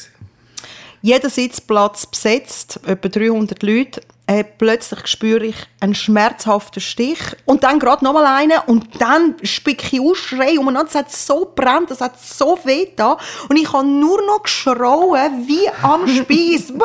Jeder 1.02 1.30
Sitzplatz 1.30 2.06
besetzt, 2.08 2.80
etwa 2.86 3.08
300 3.08 3.64
Leute 3.64 4.02
äh, 4.30 4.44
plötzlich 4.44 5.08
spüre 5.08 5.48
ich 5.48 5.56
einen 5.82 5.96
schmerzhaften 5.96 6.82
Stich 6.82 7.20
und 7.46 7.64
dann 7.64 7.80
gerade 7.80 8.04
nochmal 8.04 8.26
einen 8.26 8.60
und 8.68 9.00
dann 9.00 9.36
spicke 9.44 9.96
ich 9.96 10.02
aus, 10.02 10.18
schreie 10.18 10.60
und 10.60 10.76
es 10.76 10.96
hat 10.96 11.10
so 11.12 11.52
brennt, 11.56 11.92
es 11.92 12.02
hat 12.02 12.20
so 12.20 12.60
weh 12.66 12.88
da 12.96 13.18
und 13.48 13.56
ich 13.56 13.72
habe 13.72 13.88
nur 13.88 14.22
noch 14.26 14.44
geschrauen 14.44 15.48
wie 15.48 15.70
am 15.82 16.08
Spieß. 16.08 16.74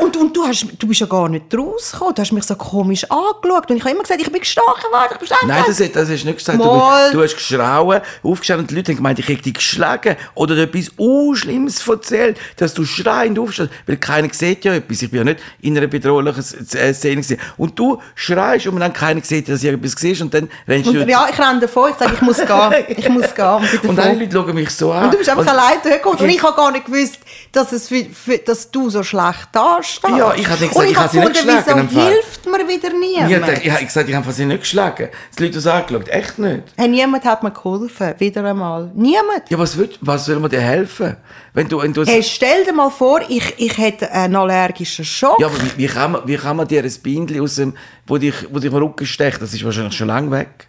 und, 0.00 0.16
und 0.16 0.36
du, 0.36 0.46
hast, 0.46 0.66
du 0.78 0.86
bist 0.86 1.00
ja 1.00 1.06
gar 1.06 1.28
nicht 1.28 1.46
rausgekommen, 1.54 2.14
du 2.14 2.22
hast 2.22 2.32
mich 2.32 2.44
so 2.44 2.54
komisch 2.54 3.04
angeschaut 3.10 3.70
und 3.70 3.76
ich 3.76 3.82
habe 3.82 3.92
immer 3.92 4.02
gesagt, 4.02 4.20
ich 4.20 4.30
bin 4.30 4.40
gestochen 4.40 4.92
worden, 4.92 5.12
ich 5.12 5.18
bin 5.18 5.28
gestochen 5.28 5.48
Nein, 5.48 5.64
das, 5.66 5.78
das 5.78 6.10
hast 6.10 6.22
du 6.22 6.26
nicht 6.26 6.38
gesagt, 6.38 6.58
du, 6.58 6.64
du, 6.64 7.22
hast 7.22 7.34
geschrauen, 7.34 8.02
aufgestanden 8.22 8.64
und 8.64 8.70
die 8.70 8.74
Leute 8.74 8.92
haben 8.92 8.96
gemeint, 8.96 9.18
ich 9.18 9.28
hätte 9.28 9.42
dich 9.42 9.54
geschlagen 9.54 10.16
oder 10.34 10.56
etwas 10.58 10.90
Unschlimmes 10.96 11.86
erzählt, 11.88 12.38
dass 12.56 12.74
du 12.74 12.84
schreiend 12.84 13.38
aufstehst, 13.38 13.70
weil 13.86 13.96
keiner 13.96 14.28
sieht 14.32 14.66
ja 14.66 14.74
etwas, 14.74 15.00
ich 15.00 15.10
bin 15.10 15.18
ja 15.18 15.24
nicht 15.24 15.40
in 15.62 15.78
einer 15.78 15.86
bedrohlichen 15.86 16.42
Szene 16.74 17.22
gewesen. 17.22 17.38
Und 17.56 17.78
du 17.78 18.00
schreist 18.14 18.66
und 18.66 18.80
dann 18.80 18.92
keiner 18.92 19.22
sieht, 19.22 19.48
dass 19.48 19.62
ich 19.62 19.70
etwas 19.70 19.92
siehst 19.92 20.22
und 20.22 20.32
dann 20.32 20.48
rennst 20.68 20.88
und, 20.88 20.94
du... 20.94 21.06
Ja, 21.06 21.26
ich 21.30 21.38
renne 21.38 21.60
davor, 21.60 21.90
ich 21.90 21.96
sage, 21.96 22.14
ich 22.14 22.20
muss 22.20 22.38
gehen, 22.38 22.74
ich 22.88 23.08
muss 23.08 23.34
gehen. 23.34 23.44
Und, 23.84 23.88
und 23.90 23.96
dann 23.96 24.18
Leute 24.18 24.32
schauen 24.32 24.54
mich 24.54 24.70
so 24.70 24.92
an. 24.92 25.04
Und 25.04 25.14
du 25.14 25.18
bist 25.18 25.30
einfach 25.30 25.46
allein 25.46 25.80
durchgekommen 25.82 26.18
und 26.18 26.28
ich 26.28 26.42
habe 26.42 26.56
gar 26.56 26.70
nicht 26.70 26.86
gewusst, 26.86 27.18
dass, 27.52 27.72
es 27.72 27.88
für, 27.88 28.04
für, 28.04 28.38
dass 28.38 28.70
du 28.70 28.90
so 28.90 29.02
schlecht 29.02 29.48
dastehst. 29.52 30.16
Ja, 30.16 30.34
ich 30.34 30.48
habe 30.48 30.60
nicht 30.60 30.72
gesagt, 30.72 30.86
ich, 30.86 30.90
ich 30.92 30.98
habe 30.98 31.08
sie 31.08 31.18
nicht 31.20 31.32
geschlagen. 31.32 31.88
wieso 31.90 32.08
hilft 32.08 32.46
mir 32.46 32.68
wieder 32.68 32.90
niemand? 32.90 33.64
Ich, 33.64 33.70
habe 33.70 33.84
gesagt, 33.84 34.08
ich 34.08 34.14
habe 34.14 34.32
sie 34.32 34.44
nicht 34.44 34.60
geschlagen. 34.60 35.08
Die 35.38 35.44
Leute 35.44 35.58
haben 35.70 35.82
angeschaut, 35.82 36.08
echt 36.08 36.38
nicht. 36.38 36.62
Hey, 36.76 36.88
niemand 36.88 37.24
hat 37.24 37.42
mir 37.42 37.50
geholfen, 37.50 38.14
wieder 38.18 38.44
einmal. 38.44 38.90
Niemand. 38.94 39.48
Ja, 39.48 39.58
was, 39.58 39.76
will, 39.76 39.90
was 40.00 40.24
soll 40.24 40.38
man 40.40 40.50
dir 40.50 40.60
helfen? 40.60 41.16
Wenn 41.52 41.68
du, 41.68 41.80
wenn 41.80 41.92
du 41.92 42.04
hey, 42.04 42.22
stell 42.22 42.64
dir 42.64 42.72
mal 42.72 42.90
vor, 42.90 43.20
ich, 43.28 43.54
ich 43.58 43.78
hätte 43.78 44.10
einen 44.10 44.36
allergischen 44.36 45.04
Schock. 45.04 45.38
Ja, 45.40 45.46
aber 45.46 45.56
wie, 45.62 45.78
wie, 45.78 45.86
kann, 45.86 46.12
man, 46.12 46.26
wie 46.26 46.36
kann 46.36 46.56
man 46.56 46.66
dir 46.66 46.82
ein 46.82 46.92
Bindchen 47.02 47.40
aus 47.40 47.56
dem, 47.56 47.74
wo 48.06 48.18
dich, 48.18 48.34
wo 48.50 48.58
dich 48.58 48.72
im 48.72 48.76
Rücken 48.76 49.06
stecht, 49.06 49.40
das 49.40 49.54
ist 49.54 49.64
wahrscheinlich 49.64 49.96
schon 49.96 50.08
lange 50.08 50.30
weg. 50.30 50.68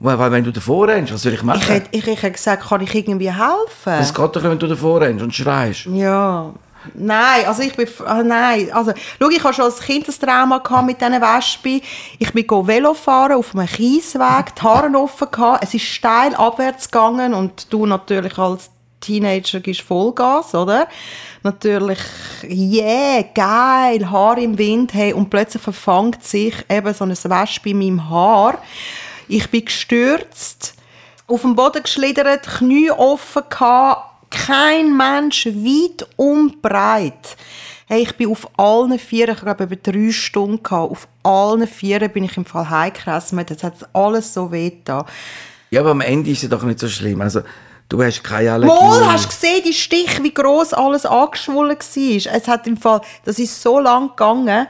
Weil, 0.00 0.30
wenn 0.30 0.44
du 0.44 0.52
davor 0.52 0.86
rennst, 0.88 1.12
was 1.12 1.22
soll 1.22 1.32
ich 1.32 1.42
machen? 1.42 1.60
Ich 1.60 1.68
hätte, 1.68 1.88
ich, 1.90 2.06
ich 2.06 2.22
hätte 2.22 2.32
gesagt, 2.32 2.68
kann 2.68 2.80
ich 2.80 2.94
irgendwie 2.94 3.32
helfen? 3.32 4.00
Es 4.00 4.14
geht 4.14 4.36
doch, 4.36 4.42
wenn 4.42 4.58
du 4.58 4.68
davor 4.68 5.00
rennst 5.00 5.24
und 5.24 5.34
schreist. 5.34 5.86
Ja. 5.86 6.52
Nein, 6.94 7.44
also 7.46 7.62
ich 7.62 7.74
bin, 7.74 7.88
ah, 8.06 8.22
nein, 8.22 8.70
also, 8.72 8.92
schau, 9.18 9.28
ich 9.28 9.42
hatte 9.42 9.54
schon 9.54 9.64
als 9.64 9.80
Kind 9.80 10.08
ein 10.08 10.14
Trauma 10.14 10.82
mit 10.82 11.00
diesen 11.00 11.20
Wespen. 11.20 11.80
Ich 12.18 12.32
bin 12.32 12.46
Velo 12.48 12.94
fahren 12.94 13.32
auf 13.32 13.54
einem 13.54 13.66
Kiesweg, 13.66 14.54
die 14.54 14.62
Haare 14.62 14.96
offen 14.96 15.28
gehabt, 15.30 15.64
es 15.64 15.74
ist 15.74 15.82
steil 15.82 16.34
abwärts 16.36 16.88
gegangen 16.88 17.34
und 17.34 17.72
du 17.72 17.84
natürlich 17.84 18.38
als 18.38 18.70
Teenager 19.00 19.60
gibst 19.60 19.82
Vollgas, 19.82 20.54
oder? 20.54 20.86
Natürlich, 21.42 21.98
yeah, 22.44 23.22
geil, 23.34 24.08
Haar 24.10 24.38
im 24.38 24.56
Wind, 24.56 24.94
hey, 24.94 25.12
und 25.12 25.30
plötzlich 25.30 25.62
verfangt 25.62 26.24
sich 26.24 26.54
eben 26.68 26.94
so 26.94 27.04
ein 27.04 27.10
Wespe 27.10 27.70
in 27.70 27.78
meinem 27.78 28.08
Haar. 28.08 28.58
Ich 29.28 29.50
bin 29.50 29.64
gestürzt, 29.64 30.74
auf 31.26 31.42
dem 31.42 31.54
Boden 31.54 31.82
geschlittert, 31.82 32.46
Knie 32.46 32.90
offen 32.90 33.42
gehabt, 33.48 34.30
kein 34.30 34.96
Mensch 34.96 35.46
weit 35.46 36.06
und 36.16 36.62
breit. 36.62 37.36
Hey, 37.86 38.02
ich 38.02 38.16
bin 38.16 38.30
auf 38.30 38.48
allen 38.58 38.98
Vieren, 38.98 39.34
ich 39.34 39.40
glaube, 39.40 39.64
über 39.64 39.76
drei 39.76 40.10
Stunden 40.10 40.62
gehabt. 40.62 40.90
Auf 40.90 41.08
allen 41.22 41.66
Vieren 41.66 42.10
bin 42.10 42.24
ich 42.24 42.36
im 42.36 42.44
Fall 42.44 42.68
heimgerissen. 42.68 43.44
Das 43.46 43.62
hat 43.62 43.74
alles 43.94 44.34
so 44.34 44.52
weh 44.52 44.72
da. 44.84 45.06
Ja, 45.70 45.80
aber 45.80 45.90
am 45.90 46.00
Ende 46.00 46.30
ist 46.30 46.42
es 46.42 46.50
doch 46.50 46.62
nicht 46.62 46.78
so 46.78 46.88
schlimm. 46.88 47.20
Also, 47.20 47.42
Du 47.88 48.02
hast 48.02 48.22
keine 48.22 48.52
Allergie. 48.52 48.74
Mal, 48.74 49.12
hast 49.12 49.24
du 49.24 49.28
gesehen, 49.28 49.62
die 49.64 49.72
Stich, 49.72 50.22
wie 50.22 50.34
gross 50.34 50.74
alles 50.74 51.06
angeschwollen 51.06 51.78
war. 51.78 52.34
Es 52.34 52.46
hat 52.46 52.66
im 52.66 52.76
Fall, 52.76 53.00
das 53.24 53.38
ist 53.38 53.62
so 53.62 53.78
lang 53.80 54.10
gegangen. 54.10 54.66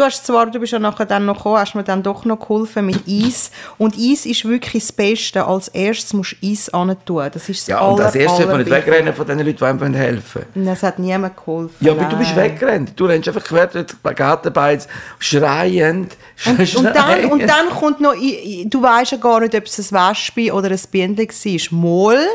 Du 0.00 0.06
hast 0.06 0.24
zwar, 0.24 0.46
du 0.46 0.58
bist 0.58 0.72
ja 0.72 0.78
nachher 0.78 1.04
dann 1.04 1.26
noch 1.26 1.36
gekommen, 1.36 1.58
hast 1.58 1.74
mir 1.74 1.84
dann 1.84 2.02
doch 2.02 2.24
noch 2.24 2.40
geholfen 2.40 2.86
mit 2.86 3.02
Eis. 3.06 3.50
Und 3.76 3.96
Eis 3.98 4.24
ist 4.24 4.46
wirklich 4.46 4.84
das 4.84 4.92
Beste. 4.92 5.44
Als 5.44 5.68
erstes 5.68 6.14
musst 6.14 6.36
du 6.40 6.46
Eis 6.46 6.70
tun. 7.04 7.28
Das 7.30 7.50
ist 7.50 7.60
das 7.60 7.66
Ja, 7.66 7.80
und 7.80 8.00
als 8.00 8.14
erstes 8.14 8.38
sollte 8.38 8.50
man 8.50 8.60
nicht 8.62 8.70
wegrennen 8.70 9.12
von 9.12 9.26
den 9.26 9.40
Leuten, 9.40 9.58
die 9.58 9.64
einem 9.64 9.92
helfen 9.92 10.46
wollen. 10.54 10.68
Es 10.68 10.82
hat 10.82 10.98
niemand 10.98 11.36
geholfen. 11.36 11.76
Ja, 11.80 11.92
aber 11.92 12.00
Nein. 12.00 12.10
du 12.12 12.16
bist 12.16 12.34
weggerannt. 12.34 12.92
Du 12.96 13.04
rennst 13.04 13.28
einfach 13.28 13.44
quer 13.44 13.66
durch 13.66 13.88
die 13.88 14.14
Gartenbeiz, 14.14 14.88
schreiend, 15.18 16.16
und, 16.46 16.76
und, 16.76 16.84
dann, 16.84 17.24
und 17.26 17.42
dann 17.42 17.68
kommt 17.68 18.00
noch, 18.00 18.14
du 18.14 18.82
weißt 18.82 19.12
ja 19.12 19.18
gar 19.18 19.40
nicht, 19.40 19.54
ob 19.54 19.66
es 19.66 19.92
ein 19.92 19.98
Wespe 19.98 20.50
oder 20.54 20.70
ein 20.70 20.80
Bienen 20.90 21.18
war. 21.18 21.78
Mal 21.78 22.26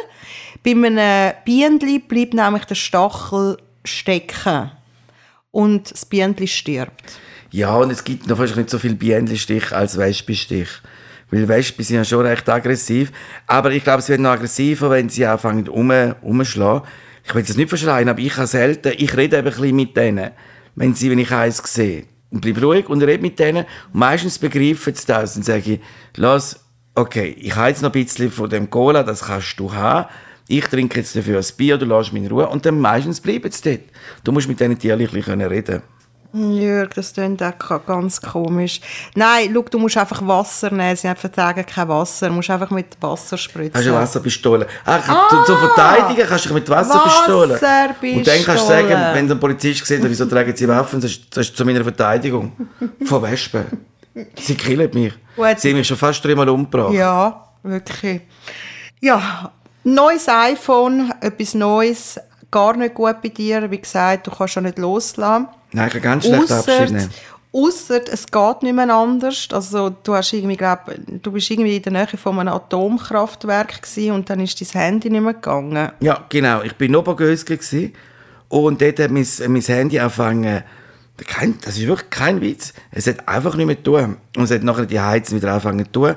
bei 0.63 0.71
einem 0.71 1.33
Bienen 1.43 1.79
bleibt 1.79 2.35
nämlich 2.35 2.65
der 2.65 2.75
Stachel 2.75 3.57
stecken 3.83 4.69
und 5.49 5.91
das 5.91 6.05
Bienen 6.05 6.47
stirbt. 6.47 7.19
Ja, 7.55 7.73
und 7.77 7.89
es 7.89 8.03
gibt 8.03 8.27
noch 8.27 8.35
fast 8.35 8.57
nicht 8.57 8.69
so 8.69 8.77
viel 8.77 8.95
Bienenstich 8.95 9.71
als 9.71 9.97
Wespenstich. 9.97 10.67
Weil 11.31 11.47
Wespen 11.47 11.85
sind 11.85 11.95
ja 11.95 12.03
schon 12.03 12.25
recht 12.25 12.49
aggressiv. 12.49 13.13
Aber 13.47 13.71
ich 13.71 13.81
glaube, 13.81 14.01
sie 14.01 14.09
werden 14.09 14.23
noch 14.23 14.31
aggressiver, 14.31 14.89
wenn 14.89 15.07
sie 15.07 15.25
anfangen 15.25 15.69
um, 15.69 15.89
umschlagen. 16.21 16.85
Ich 17.23 17.33
will 17.33 17.43
es 17.43 17.55
nicht 17.55 17.69
verschreien, 17.69 18.09
aber 18.09 18.19
ich 18.19 18.35
habe 18.35 18.47
selten, 18.47 18.91
ich 18.97 19.15
rede 19.15 19.37
eben 19.37 19.47
ein 19.47 19.53
bisschen 19.53 19.73
mit 19.73 19.95
denen, 19.95 20.31
wenn, 20.75 20.95
sie, 20.95 21.09
wenn 21.09 21.17
ich 21.17 21.31
eins 21.31 21.61
sehe. 21.63 22.03
Und 22.29 22.41
bleibe 22.41 22.59
ruhig 22.59 22.89
und 22.89 23.01
rede 23.01 23.21
mit 23.21 23.39
denen. 23.39 23.63
Und 23.93 23.99
meistens 23.99 24.37
begreifen 24.37 24.93
sie 24.93 25.07
das 25.07 25.37
und 25.37 25.45
sage 25.45 25.75
ich, 25.75 25.79
lass, 26.17 26.59
okay, 26.93 27.37
ich 27.39 27.55
habe 27.55 27.69
jetzt 27.69 27.81
noch 27.81 27.93
ein 27.93 28.03
bisschen 28.03 28.31
von 28.31 28.49
dem 28.49 28.69
Cola, 28.69 29.01
das 29.01 29.27
kannst 29.27 29.57
du 29.57 29.73
haben 29.73 30.09
ich 30.47 30.65
trinke 30.65 30.99
jetzt 30.99 31.15
dafür 31.15 31.39
ein 31.39 31.45
Bier, 31.57 31.77
du 31.77 31.85
lässt 31.85 32.13
mich 32.13 32.23
in 32.23 32.29
Ruhe 32.29 32.47
und 32.47 32.65
dann 32.65 32.79
meistens 32.79 33.19
bleiben 33.19 33.51
sie 33.51 33.63
dort. 33.63 33.89
Du 34.23 34.31
musst 34.31 34.47
mit 34.47 34.59
diesen 34.59 34.77
Tieren 34.77 35.41
reden 35.41 35.81
Jörg, 36.35 36.89
das 36.93 37.13
klingt 37.13 37.41
auch 37.41 37.85
ganz 37.85 38.19
komisch. 38.19 38.81
Nein, 39.15 39.51
schau, 39.53 39.61
du 39.63 39.79
musst 39.79 39.97
einfach 39.97 40.25
Wasser 40.27 40.69
nehmen. 40.69 40.95
Sie 40.95 41.07
haben 41.07 41.15
vertragen 41.15 41.65
kein 41.65 41.87
Wasser. 41.87 42.27
Du 42.27 42.33
musst 42.33 42.49
einfach 42.49 42.69
mit 42.71 42.97
Wasser 42.99 43.37
spritzen. 43.37 43.73
Hast 43.73 43.85
du 43.85 43.91
eine 43.91 44.01
Wasserpistole? 44.01 44.67
Ach, 44.83 45.07
ah, 45.07 45.45
zum 45.45 45.57
Verteidigen 45.57 46.27
kannst 46.27 46.45
du 46.45 46.49
dich 46.49 46.55
mit 46.55 46.69
Wasserpistole. 46.69 47.53
Wasserpistole. 47.53 48.17
Und 48.17 48.27
dann 48.27 48.43
kannst 48.43 48.63
du 48.63 48.67
sagen, 48.67 49.13
wenn 49.13 49.27
der 49.27 49.35
Polizist 49.35 49.85
sieht, 49.85 50.03
wieso 50.03 50.25
tragen 50.25 50.55
sie 50.55 50.67
Waffen, 50.67 50.99
das 50.99 51.11
ist, 51.11 51.37
das 51.37 51.47
ist 51.47 51.55
zu 51.55 51.63
meiner 51.63 51.83
Verteidigung. 51.83 52.51
Von 53.05 53.21
Wespen. 53.21 53.65
Sie 54.37 54.55
killen 54.55 54.89
mich. 54.93 55.13
Gut. 55.35 55.59
Sie 55.59 55.69
haben 55.69 55.77
mich 55.77 55.87
schon 55.87 55.97
fast 55.97 56.23
dreimal 56.23 56.49
umgebracht. 56.49 56.93
Ja, 56.93 57.49
wirklich. 57.63 58.21
Ja, 58.99 59.51
Neues 59.87 60.27
iPhone, 60.27 61.13
etwas 61.21 61.53
Neues, 61.53 62.19
gar 62.49 62.75
nicht 62.75 62.95
gut 62.95 63.21
bei 63.21 63.29
dir. 63.29 63.69
Wie 63.69 63.77
gesagt, 63.77 64.25
du 64.25 64.31
kannst 64.31 64.55
schon 64.55 64.63
nicht 64.63 64.79
loslassen. 64.79 65.47
Nein, 65.75 65.87
ich 65.87 65.93
kann 65.93 66.01
ganz 66.01 66.25
schlecht 66.25 66.51
Abschied 66.51 66.91
nehmen. 66.91 67.09
Ausser 67.51 68.01
es 68.11 68.25
geht 68.25 68.63
nicht 68.63 68.75
mehr 68.75 68.93
anders. 68.93 69.47
Also 69.51 69.89
du 69.89 70.13
hast 70.13 70.33
irgendwie, 70.33 70.57
glaub, 70.57 70.91
du 71.07 71.31
bist 71.31 71.49
irgendwie 71.49 71.77
in 71.77 71.83
der 71.83 71.91
Nähe 71.93 72.07
von 72.07 72.37
einem 72.39 72.53
Atomkraftwerk 72.53 73.81
und 74.11 74.29
dann 74.29 74.39
ist 74.41 74.59
dein 74.59 74.81
Handy 74.81 75.09
nicht 75.09 75.21
mehr 75.21 75.33
gegangen. 75.33 75.91
Ja, 76.01 76.25
genau. 76.27 76.61
Ich 76.63 76.75
bin 76.75 76.91
in 76.91 76.97
Obergösgen 76.97 77.93
und 78.49 78.81
dort 78.81 78.99
hat 78.99 79.11
mein, 79.11 79.27
mein 79.47 79.61
Handy 79.61 79.99
angefangen, 79.99 80.63
kein, 81.25 81.57
das 81.61 81.77
ist 81.77 81.87
wirklich 81.87 82.09
kein 82.09 82.41
Witz, 82.41 82.73
es 82.91 83.07
hat 83.07 83.25
einfach 83.27 83.55
nicht 83.55 83.67
mehr 83.67 83.81
tun. 83.81 84.17
Und 84.35 84.43
es 84.43 84.51
hat 84.51 84.63
nachher 84.63 84.85
die 84.85 84.99
Heizung 84.99 85.37
wieder 85.37 85.51
angefangen 85.51 85.85
zu 85.85 85.91
tun. 85.91 86.15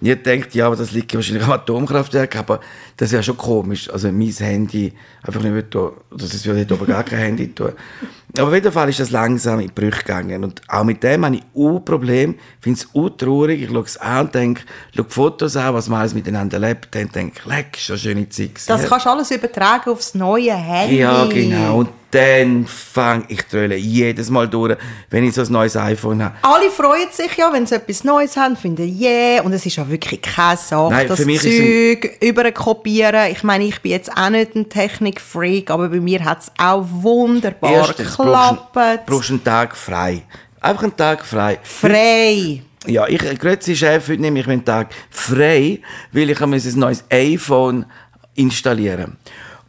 Und 0.00 0.08
ich 0.08 0.22
denkt, 0.22 0.54
ja, 0.54 0.66
aber 0.66 0.76
das 0.76 0.92
liegt 0.92 1.14
wahrscheinlich 1.14 1.44
am 1.44 1.52
Atomkraftwerk, 1.52 2.36
aber 2.36 2.60
das 2.96 3.12
wäre 3.12 3.22
schon 3.22 3.38
komisch. 3.38 3.88
Also 3.88 4.12
mein 4.12 4.28
Handy 4.28 4.92
einfach 5.22 5.40
nicht 5.40 5.52
mehr 5.52 5.70
tun. 5.70 5.92
Das 6.10 6.44
würde 6.44 6.74
oben 6.74 6.86
gar 6.86 7.04
kein 7.04 7.20
Handy 7.20 7.54
tun. 7.54 7.72
Aber 8.38 8.48
auf 8.48 8.54
jeden 8.54 8.72
Fall 8.72 8.88
ist 8.88 8.98
das 8.98 9.10
langsam 9.10 9.60
in 9.60 9.68
die 9.68 9.72
Brüche 9.72 9.98
gegangen. 9.98 10.42
Und 10.42 10.60
auch 10.68 10.84
mit 10.84 11.02
dem 11.02 11.24
habe 11.24 11.36
ich 11.36 11.42
ein 11.56 11.84
Problem. 11.84 12.34
Ich 12.58 12.64
finde 12.64 12.80
es 12.80 13.16
traurig. 13.16 13.62
Ich 13.62 13.68
schaue 13.68 13.82
es 13.82 13.96
an 13.96 14.26
und 14.26 14.34
denke, 14.34 14.62
schaue 14.94 15.06
Fotos 15.08 15.56
an, 15.56 15.74
was 15.74 15.88
man 15.88 16.00
alles 16.00 16.14
miteinander 16.14 16.58
lebt. 16.58 16.94
Dann 16.94 17.08
denke 17.10 17.38
ich, 17.38 17.46
leck, 17.46 17.78
eine 17.88 17.98
schöne 17.98 18.28
Zeit. 18.28 18.54
gewesen. 18.54 18.66
Das 18.66 18.88
kannst 18.88 19.06
du 19.06 19.10
alles 19.10 19.30
übertragen 19.30 19.90
aufs 19.90 20.14
neue 20.14 20.54
Handy. 20.54 20.98
Ja, 20.98 21.26
genau. 21.26 21.78
Und 21.78 21.90
dann 22.14 22.66
fange 22.66 23.24
ich 23.26 23.42
tröle 23.42 23.74
jedes 23.74 24.30
Mal 24.30 24.48
durch, 24.48 24.76
wenn 25.10 25.24
ich 25.24 25.34
so 25.34 25.42
ein 25.42 25.50
neues 25.50 25.76
iPhone 25.76 26.22
habe. 26.22 26.36
Alle 26.42 26.70
freuen 26.70 27.08
sich 27.10 27.36
ja, 27.36 27.52
wenn 27.52 27.66
sie 27.66 27.74
etwas 27.74 28.04
Neues 28.04 28.36
haben, 28.36 28.56
finden 28.56 28.88
yeah. 29.00 29.42
Und 29.42 29.52
es 29.52 29.66
ist 29.66 29.76
ja 29.76 29.88
wirklich 29.88 30.22
keine 30.22 30.56
Sache, 30.56 30.92
Nein, 30.92 31.08
das 31.08 31.18
für 31.18 31.26
mich 31.26 31.44
ist 31.44 31.56
Zeug 31.56 32.22
überkopieren. 32.22 33.32
Ich 33.32 33.42
meine, 33.42 33.64
ich 33.64 33.82
bin 33.82 33.90
jetzt 33.90 34.16
auch 34.16 34.30
nicht 34.30 34.54
ein 34.54 34.68
Technikfreak, 34.68 35.70
aber 35.70 35.88
bei 35.88 35.98
mir 35.98 36.24
hat 36.24 36.42
es 36.42 36.52
auch 36.56 36.84
wunderbar 36.88 37.72
Erstens 37.72 38.16
brauchst 38.24 38.60
du, 38.74 38.98
brauchst 39.06 39.30
einen 39.30 39.44
Tag 39.44 39.76
frei. 39.76 40.22
Einfach 40.60 40.82
einen 40.82 40.96
Tag 40.96 41.24
frei. 41.24 41.58
Frei. 41.62 42.62
Ja, 42.86 43.06
ich, 43.08 43.18
grüezi 43.38 43.74
Chef, 43.74 44.08
heute 44.08 44.20
nehme 44.20 44.40
ich 44.40 44.46
meinen 44.46 44.64
Tag 44.64 44.88
frei, 45.10 45.80
weil 46.12 46.30
ich 46.30 46.40
habe 46.40 46.54
ein 46.54 46.78
neues 46.78 47.04
iPhone 47.10 47.86
installieren 48.34 49.16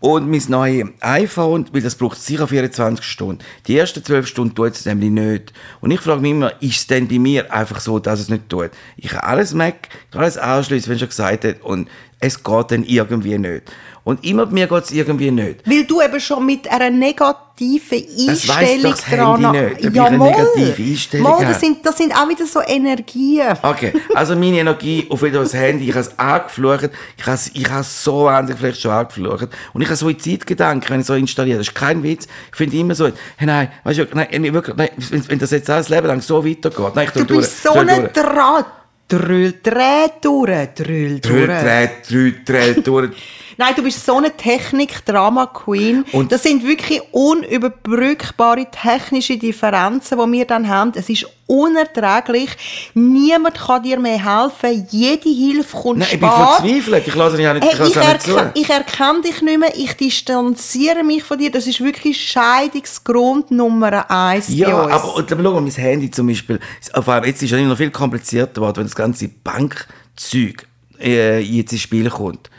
und 0.05 0.29
mein 0.29 0.43
neues 0.49 0.87
iPhone, 1.01 1.65
weil 1.71 1.81
das 1.81 1.95
braucht 1.95 2.21
sicher 2.21 2.47
24 2.47 3.03
Stunden. 3.03 3.43
Die 3.65 3.75
ersten 3.75 4.03
12 4.03 4.27
Stunden 4.27 4.53
tut 4.53 4.73
es 4.73 4.85
nämlich 4.85 5.09
nicht. 5.09 5.53
Und 5.81 5.89
ich 5.89 5.99
frage 5.99 6.21
mich 6.21 6.31
immer, 6.31 6.61
ist 6.61 6.77
es 6.77 6.87
denn 6.87 7.07
bei 7.07 7.17
mir 7.17 7.51
einfach 7.51 7.79
so, 7.79 7.97
dass 7.97 8.19
es 8.19 8.29
nicht 8.29 8.47
tut? 8.47 8.69
Ich 8.97 9.11
habe 9.13 9.23
alles 9.23 9.53
Mac, 9.55 9.89
ich 10.05 10.11
kann 10.11 10.21
alles 10.21 10.37
anschließen, 10.37 10.91
wenn 10.91 10.99
schon 10.99 11.09
gesagt 11.09 11.43
hat, 11.43 11.61
und 11.61 11.89
es 12.19 12.43
geht 12.43 12.71
dann 12.71 12.83
irgendwie 12.83 13.37
nicht. 13.37 13.63
Und 14.03 14.23
immer 14.23 14.45
mir 14.45 14.67
geht 14.67 14.83
es 14.83 14.91
irgendwie 14.91 15.31
nicht. 15.31 15.67
Weil 15.67 15.83
du 15.83 15.99
eben 15.99 16.19
schon 16.19 16.45
mit 16.45 16.71
einer 16.71 16.91
negativen 16.91 18.05
Das 18.27 18.47
Einstellung 18.47 18.83
doch 18.83 18.91
das 18.91 19.07
Handy 19.07 19.47
nicht, 19.47 19.73
ob 19.73 19.79
ich 19.79 19.95
Ja, 19.95 20.05
eine 20.05 20.17
mal. 20.17 20.29
negative 20.29 20.83
Einstellung 20.91 21.23
mal, 21.27 21.45
das 21.45 21.59
sind, 21.59 21.85
das 21.85 21.97
sind 21.97 22.13
auch 22.15 22.29
wieder 22.29 22.45
so 22.45 22.61
Energien. 22.61 23.57
Okay, 23.63 23.93
also 24.13 24.35
meine 24.35 24.59
Energie 24.59 25.07
auf 25.09 25.23
wieder 25.23 25.39
das 25.39 25.55
Handy, 25.55 25.89
ich 25.89 25.95
habe 25.95 26.01
es 26.01 26.19
angeflucht, 26.19 26.89
ich 27.17 27.25
habe 27.25 27.35
es 27.35 27.47
ich 27.53 27.69
habe 27.69 27.81
es 27.81 28.03
so 28.03 28.25
wahnsinnig 28.25 28.59
vielleicht 28.59 28.81
schon 28.81 28.91
angeflucht 28.91 29.47
und 29.73 29.81
ich 29.81 29.89
habe 29.89 30.17
Zeitgedanken, 30.17 30.87
wenn 30.89 30.99
ich 30.99 31.07
so 31.07 31.15
installiere, 31.15 31.57
das 31.57 31.67
ist 31.69 31.75
kein 31.75 32.03
Witz, 32.03 32.27
ich 32.51 32.55
finde 32.55 32.77
immer 32.77 32.93
so, 32.93 33.05
hey, 33.37 33.47
nein, 33.47 33.71
weißt 33.85 33.99
du, 33.99 34.07
nein, 34.13 34.53
wirklich, 34.53 34.75
nein, 34.75 34.89
wenn, 35.27 35.39
das 35.39 35.49
jetzt 35.49 35.69
alles 35.69 35.89
Leben 35.89 36.05
lang 36.07 36.21
so 36.21 36.45
weitergeht, 36.45 36.95
nein, 36.95 37.07
ich 37.07 37.13
Du 37.13 37.25
bist 37.25 37.65
durch, 37.65 37.73
so 37.73 37.79
ein. 37.79 38.09
Draht. 38.13 38.65
Drüll, 39.07 39.53
dreh 39.61 40.07
durch, 40.21 40.69
drüll, 40.75 41.19
Drüll, 41.19 41.47
durch. 41.47 41.59
dreh, 41.61 41.89
drüll, 42.07 42.35
dreh, 42.43 42.73
durch. 42.81 43.11
Nein, 43.57 43.73
du 43.75 43.83
bist 43.83 44.05
so 44.05 44.17
eine 44.17 44.35
Technik-Drama-Queen. 44.35 46.03
Und- 46.11 46.29
Das 46.31 46.43
sind 46.43 46.65
wirklich 46.67 47.01
unüberbrückbare 47.11 48.67
technische 48.69 49.37
Differenzen, 49.37 50.17
die 50.19 50.31
wir 50.33 50.45
dann 50.45 50.67
haben. 50.67 50.91
Es 50.95 51.07
ist 51.07 51.25
unerträglich. 51.47 52.49
Niemand 52.95 53.55
kann 53.57 53.83
dir 53.83 53.97
mehr 53.99 54.17
helfen. 54.41 54.85
Jede 54.89 55.29
Hilfe 55.29 55.77
kommt 55.77 55.99
Nein, 55.99 56.07
ich 56.11 56.19
bin 56.19 56.27
spät. 56.29 56.47
verzweifelt, 56.47 57.07
ich 57.07 57.15
lasse 57.15 57.41
ja 57.41 57.53
nicht, 57.53 57.63
Hey, 57.65 57.73
ich 57.83 57.91
ich, 57.91 57.97
auch 57.99 58.07
nicht 58.09 58.21
zu. 58.23 58.31
erkenne, 58.31 58.51
ich 58.55 58.69
erkenne 58.69 59.21
dich 59.21 59.41
nicht 59.41 59.59
mehr, 59.59 59.73
ich 59.77 59.93
distanziere 59.95 61.03
mich 61.03 61.23
von 61.23 61.37
dir. 61.37 61.51
Das 61.51 61.67
ist 61.67 61.81
wirklich 61.81 62.19
Scheidungsgrund 62.19 63.51
Nummer 63.51 64.09
eins 64.09 64.47
bei 64.47 64.53
Ja, 64.53 64.75
aber 64.87 65.15
und, 65.15 65.29
schau 65.29 65.35
mal, 65.37 65.61
mein 65.61 65.71
Handy 65.71 66.09
zum 66.11 66.27
Beispiel, 66.27 66.59
vor 66.93 67.13
allem 67.13 67.23
jetzt 67.25 67.41
ist 67.43 67.51
es 67.51 67.61
noch 67.61 67.77
viel 67.77 67.91
komplizierter 67.91 68.53
geworden, 68.55 68.77
wenn 68.77 68.85
das 68.95 69.03
ganze 69.03 69.27
Bankzeug 69.27 70.67
äh, 70.99 71.39
jetzt 71.39 71.73
ins 71.73 71.81
Spiel 71.81 72.09
kommt. 72.09 72.49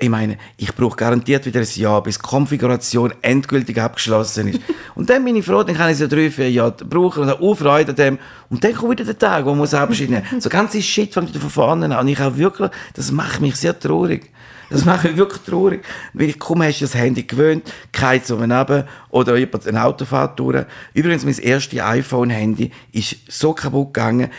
Ich 0.00 0.08
meine, 0.08 0.36
ich 0.56 0.74
brauche 0.74 0.96
garantiert 0.96 1.46
wieder 1.46 1.60
ein 1.60 1.68
Jahr, 1.74 2.02
bis 2.02 2.16
die 2.16 2.22
Konfiguration 2.22 3.14
endgültig 3.22 3.80
abgeschlossen 3.80 4.48
ist. 4.48 4.60
und 4.96 5.08
dann 5.08 5.24
bin 5.24 5.36
ich 5.36 5.44
froh, 5.44 5.62
dann 5.62 5.76
kann 5.76 5.90
ich 5.90 5.98
so 5.98 6.08
drei, 6.08 6.28
vier 6.30 6.50
Jahre 6.50 6.72
brauchen 6.72 7.22
und 7.22 7.28
habe 7.28 7.40
auch 7.40 7.54
Freude 7.54 7.90
an 7.90 7.96
dem. 7.96 8.18
Und 8.50 8.64
dann 8.64 8.74
kommt 8.74 8.92
wieder 8.92 9.04
der 9.04 9.18
Tag, 9.18 9.44
wo 9.44 9.50
man 9.50 9.58
muss 9.58 9.74
Abschied 9.74 10.10
nehmen. 10.10 10.24
So 10.40 10.48
ganze 10.48 10.82
Shit 10.82 11.14
fängt 11.14 11.28
wieder 11.28 11.38
von 11.38 11.50
vorne 11.50 11.84
an. 11.84 12.04
Und 12.04 12.08
ich 12.08 12.18
habe 12.18 12.36
wirklich, 12.36 12.70
das 12.94 13.12
macht 13.12 13.40
mich 13.40 13.54
sehr 13.54 13.78
traurig. 13.78 14.30
Das 14.70 14.84
macht 14.84 15.04
mich 15.04 15.16
wirklich 15.16 15.42
traurig. 15.42 15.84
Weil 16.14 16.30
ich 16.30 16.38
kaum 16.38 16.62
hast 16.62 16.80
du 16.80 16.86
das 16.86 16.94
Handy 16.94 17.22
gewöhnt, 17.22 17.70
kein 17.92 18.22
so 18.24 18.36
runter 18.36 18.86
oder 19.10 19.36
jemand 19.36 19.68
eine 19.68 19.84
Autofahrt 19.84 20.38
durch. 20.40 20.64
Übrigens, 20.94 21.24
mein 21.24 21.38
erstes 21.38 21.78
iPhone-Handy 21.78 22.70
ist 22.90 23.16
so 23.28 23.52
kaputt 23.52 23.94
gegangen, 23.94 24.30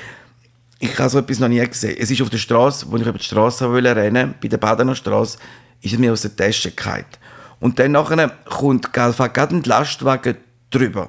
ich 0.83 0.99
habe 0.99 1.09
so 1.09 1.19
etwas 1.19 1.39
noch 1.39 1.47
nie 1.47 1.65
gesehen. 1.65 1.95
Es 1.97 2.11
ist 2.11 2.21
auf 2.21 2.29
der 2.29 2.37
Straße, 2.37 2.85
wo 2.89 2.97
ich 2.97 3.03
über 3.03 3.17
die 3.17 3.23
Straße 3.23 3.69
wollte 3.71 3.95
rennen, 3.95 4.35
bei 4.41 4.49
der 4.49 4.57
Badener 4.57 4.95
Straße, 4.95 5.37
ist 5.81 5.93
es 5.93 5.97
mir 5.97 6.11
aus 6.11 6.23
der 6.23 6.35
Tasche 6.35 6.71
gefallen. 6.71 7.05
Und 7.61 7.79
dann 7.79 7.93
nachher 7.93 8.29
kommt 8.43 8.91
gerade 8.91 9.55
ein 9.55 9.63
Lastwagen 9.63 10.35
drüber. 10.69 11.07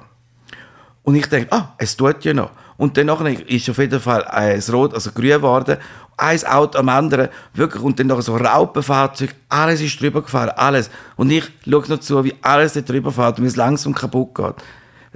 Und 1.03 1.15
ich 1.15 1.27
denke, 1.27 1.51
ah, 1.51 1.73
es 1.77 1.97
tut 1.97 2.23
ja 2.23 2.33
noch. 2.33 2.51
Und 2.77 2.95
dann 2.95 3.09
ist 3.09 3.69
auf 3.69 3.77
jeden 3.77 3.99
Fall 3.99 4.23
ein 4.23 4.63
Rot, 4.69 4.93
also 4.93 5.11
grün 5.11 5.31
geworden, 5.31 5.77
ein 6.15 6.45
Auto 6.45 6.79
am 6.79 6.87
anderen, 6.87 7.27
wirklich, 7.53 7.83
und 7.83 7.99
dann 7.99 8.07
nachher 8.07 8.21
so 8.21 8.37
Raupenfahrzeug, 8.37 9.35
alles 9.49 9.81
ist 9.81 9.99
drüber 9.99 10.21
gefahren, 10.21 10.51
alles. 10.55 10.89
Und 11.17 11.31
ich 11.31 11.43
schaue 11.69 11.89
noch 11.89 11.99
zu, 11.99 12.23
wie 12.23 12.35
alles 12.41 12.73
da 12.73 12.81
drüber 12.81 13.11
fährt 13.11 13.39
und 13.39 13.43
wie 13.43 13.49
es 13.49 13.57
langsam 13.57 13.93
kaputt 13.93 14.35
geht. 14.35 14.55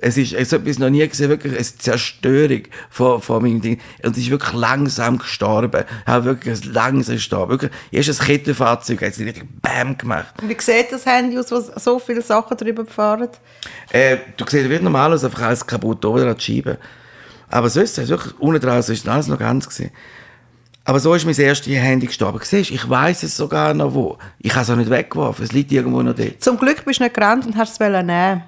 Es 0.02 0.18
ist, 0.18 0.34
es 0.34 0.54
habe 0.54 0.70
ich 0.70 0.80
noch 0.80 0.90
nie 0.90 1.08
gesehen, 1.08 1.30
wirklich 1.30 1.54
eine 1.54 1.64
Zerstörung 1.64 2.64
von, 2.90 3.22
von 3.22 3.42
meinem 3.42 3.62
Ding. 3.62 3.80
Und 4.04 4.12
es 4.12 4.24
ist 4.24 4.30
wirklich 4.30 4.54
langsam 4.54 5.18
gestorben. 5.18 5.84
Ich 6.02 6.08
habe 6.08 6.26
wirklich 6.26 6.66
langsam 6.66 7.16
gestorben. 7.16 7.52
Wirklich, 7.52 7.72
erst 7.92 8.22
ein 8.22 8.28
Kettenfahrzeug 8.28 9.02
hat 9.02 9.12
es 9.12 9.20
richtig 9.20 9.46
BAM 9.62 9.98
gemacht. 9.98 10.34
Wie 10.42 10.56
sieht 10.60 10.92
das 10.92 11.06
Handy 11.06 11.38
aus, 11.38 11.52
wo 11.52 11.60
so 11.60 12.00
viele 12.00 12.22
Sachen 12.22 12.56
drüber 12.58 12.86
fahren? 12.86 13.30
Äh, 13.92 14.18
du 14.38 14.46
siehst, 14.48 14.70
wird 14.70 14.84
normal 14.84 15.14
aus, 15.14 15.24
einfach 15.24 15.44
alles 15.44 15.66
kaputt 15.66 16.04
oben 16.06 16.22
dran 16.22 16.36
die 16.38 16.44
Scheibe. 16.44 16.78
Aber 17.50 17.70
sonst, 17.70 17.98
es 17.98 18.06
ist 18.06 18.10
wirklich, 18.10 18.40
unten 18.40 18.62
dran 18.62 18.80
ist 18.80 19.08
alles 19.08 19.28
noch 19.28 19.40
ganz 19.40 19.68
gewesen. 19.68 19.92
Aber 20.86 21.00
so 21.00 21.14
ist 21.14 21.26
mein 21.26 21.36
erstes 21.36 21.72
Handy 21.72 22.08
gestorben. 22.08 22.40
Siehst, 22.42 22.72
ich 22.72 22.90
weiß 22.90 23.24
es 23.24 23.38
sogar 23.38 23.74
noch 23.74 23.94
wo. 23.94 24.18
Ich 24.40 24.54
habe 24.54 24.64
es 24.64 24.70
auch 24.70 24.76
nicht 24.76 24.90
weggeworfen, 24.90 25.46
es 25.46 25.52
liegt 25.52 25.72
irgendwo 25.72 26.02
noch 26.02 26.16
dort. 26.16 26.42
Zum 26.42 26.58
Glück 26.58 26.84
bist 26.86 27.00
du 27.00 27.04
nicht 27.04 27.14
gerannt 27.14 27.46
und 27.46 27.56
hast 27.58 27.74
es 27.74 27.80
nehmen. 27.80 28.44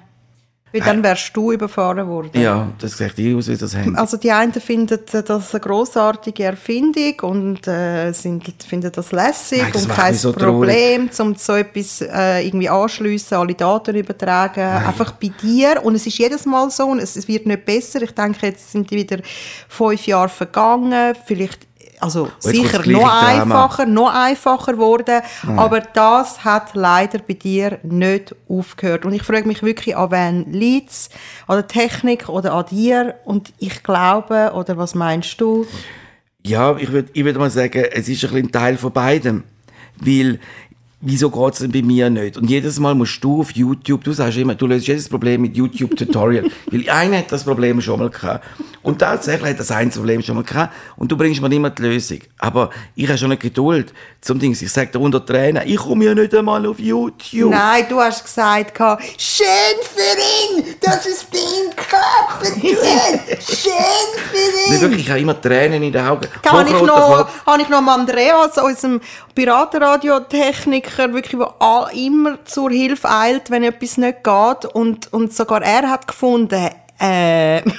Weil 0.72 0.80
dann 0.80 1.02
wärst 1.02 1.36
du 1.36 1.52
überfahren 1.52 2.06
worden. 2.08 2.30
Ja, 2.40 2.68
das 2.78 2.96
sieht 2.96 3.18
eh 3.18 3.34
aus 3.34 3.48
wie 3.48 3.56
das 3.56 3.74
Handy. 3.76 3.94
Also 3.94 4.16
die 4.16 4.32
einen 4.32 4.52
finden 4.52 4.98
das 5.06 5.54
eine 5.54 5.60
großartige 5.60 6.44
Erfindung 6.44 7.20
und 7.22 7.68
äh, 7.68 8.12
sind, 8.12 8.44
finden 8.66 8.90
das 8.90 9.12
lässig 9.12 9.62
Nein, 9.62 9.72
das 9.72 9.84
und 9.84 9.92
kein 9.92 10.14
so 10.14 10.32
Problem, 10.32 11.10
um 11.18 11.34
so 11.34 11.54
etwas 11.54 12.00
äh, 12.00 12.46
irgendwie 12.46 12.68
anschliessen, 12.68 13.34
alle 13.34 13.54
Daten 13.54 13.94
übertragen, 13.96 14.60
einfach 14.60 15.12
bei 15.12 15.30
dir. 15.42 15.84
Und 15.84 15.94
es 15.94 16.06
ist 16.06 16.18
jedes 16.18 16.46
Mal 16.46 16.70
so 16.70 16.86
und 16.86 17.00
es, 17.00 17.16
es 17.16 17.28
wird 17.28 17.46
nicht 17.46 17.64
besser. 17.66 18.00
Ich 18.02 18.12
denke, 18.12 18.46
jetzt 18.46 18.72
sind 18.72 18.90
die 18.90 18.96
wieder 18.96 19.18
fünf 19.68 20.06
Jahre 20.06 20.30
vergangen, 20.30 21.14
vielleicht 21.26 21.71
also 22.02 22.24
kommt 22.24 22.42
sicher 22.42 22.82
noch 22.90 23.22
einfacher, 23.22 23.86
noch 23.86 24.12
einfacher 24.12 24.72
geworden, 24.72 25.22
aber 25.56 25.80
das 25.80 26.44
hat 26.44 26.74
leider 26.74 27.18
bei 27.18 27.34
dir 27.34 27.78
nicht 27.82 28.34
aufgehört. 28.48 29.04
Und 29.04 29.12
ich 29.12 29.22
frage 29.22 29.46
mich 29.46 29.62
wirklich, 29.62 29.96
an 29.96 30.10
wen 30.10 30.52
liegt 30.52 30.90
es? 30.90 31.10
An 31.46 31.56
der 31.56 31.68
Technik 31.68 32.28
oder 32.28 32.54
an 32.54 32.66
dir? 32.70 33.14
Und 33.24 33.52
ich 33.58 33.82
glaube, 33.82 34.52
oder 34.54 34.76
was 34.76 34.94
meinst 34.94 35.40
du? 35.40 35.66
Ja, 36.44 36.76
ich 36.76 36.90
würde 36.90 37.10
ich 37.12 37.24
würd 37.24 37.38
mal 37.38 37.50
sagen, 37.50 37.84
es 37.92 38.08
ist 38.08 38.24
ein 38.24 38.36
ein 38.36 38.50
Teil 38.50 38.76
von 38.76 38.92
beidem. 38.92 39.44
Weil, 39.96 40.40
wieso 41.02 41.30
geht 41.30 41.52
es 41.52 41.58
denn 41.58 41.72
bei 41.72 41.82
mir 41.82 42.08
nicht? 42.08 42.36
Und 42.36 42.48
jedes 42.48 42.78
Mal 42.78 42.94
musst 42.94 43.22
du 43.22 43.40
auf 43.40 43.50
YouTube, 43.50 44.04
du 44.04 44.12
sagst 44.12 44.38
immer, 44.38 44.54
du 44.54 44.66
löst 44.66 44.86
jedes 44.86 45.08
Problem 45.08 45.42
mit 45.42 45.56
YouTube-Tutorial. 45.56 46.44
weil 46.70 46.88
einer 46.88 47.18
hat 47.18 47.30
das 47.30 47.44
Problem 47.44 47.80
schon 47.80 47.98
mal 47.98 48.08
gehabt. 48.08 48.44
Und 48.82 49.00
tatsächlich 49.00 49.50
hat 49.50 49.60
das 49.60 49.70
ein 49.70 49.90
Problem 49.90 50.22
schon 50.22 50.36
mal 50.36 50.44
gehabt. 50.44 50.72
Und 50.96 51.10
du 51.10 51.16
bringst 51.16 51.42
mir 51.42 51.52
immer 51.52 51.70
die 51.70 51.82
Lösung. 51.82 52.20
Aber 52.38 52.70
ich 52.94 53.08
habe 53.08 53.18
schon 53.18 53.30
nicht 53.30 53.42
Geduld 53.42 53.92
zum 54.20 54.38
Ding. 54.38 54.52
Ich 54.52 54.72
sage 54.72 54.92
dir 54.92 55.00
unter 55.00 55.24
Tränen, 55.24 55.62
ich 55.66 55.76
komme 55.76 56.04
ja 56.04 56.14
nicht 56.14 56.34
einmal 56.34 56.64
auf 56.66 56.78
YouTube. 56.78 57.50
Nein, 57.50 57.84
du 57.88 58.00
hast 58.00 58.24
gesagt, 58.24 58.78
schön 59.18 59.46
für 59.82 60.58
ihn, 60.58 60.74
dass 60.80 61.06
es 61.06 61.26
ihm 61.32 61.70
Körper 61.76 62.54
tut. 62.54 62.62
Schön 63.42 63.72
für 64.30 64.70
Nicht 64.70 64.70
ihn. 64.70 64.80
wirklich, 64.80 65.02
ich 65.02 65.10
habe 65.10 65.20
immer 65.20 65.40
Tränen 65.40 65.82
in 65.82 65.92
den 65.92 66.04
Augen. 66.04 66.28
Da 66.42 66.52
habe 66.52 66.68
ich, 66.68 66.80
noch, 66.80 67.28
habe 67.46 67.62
ich 67.62 67.68
noch 67.68 67.80
mal 67.80 67.94
Andreas, 67.94 68.58
unserem 68.58 69.00
Piratenradio-Techniker, 69.34 70.91
wirklich, 70.98 71.38
der 71.38 71.54
all- 71.58 71.90
immer 71.96 72.44
zur 72.44 72.70
Hilfe 72.70 73.08
eilt, 73.10 73.50
wenn 73.50 73.62
etwas 73.64 73.96
nicht 73.98 74.22
geht. 74.24 74.64
Und, 74.74 75.12
und 75.12 75.32
sogar 75.32 75.62
er 75.62 75.88
hat 75.90 76.06
gefunden, 76.06 76.68
äh, 77.00 77.62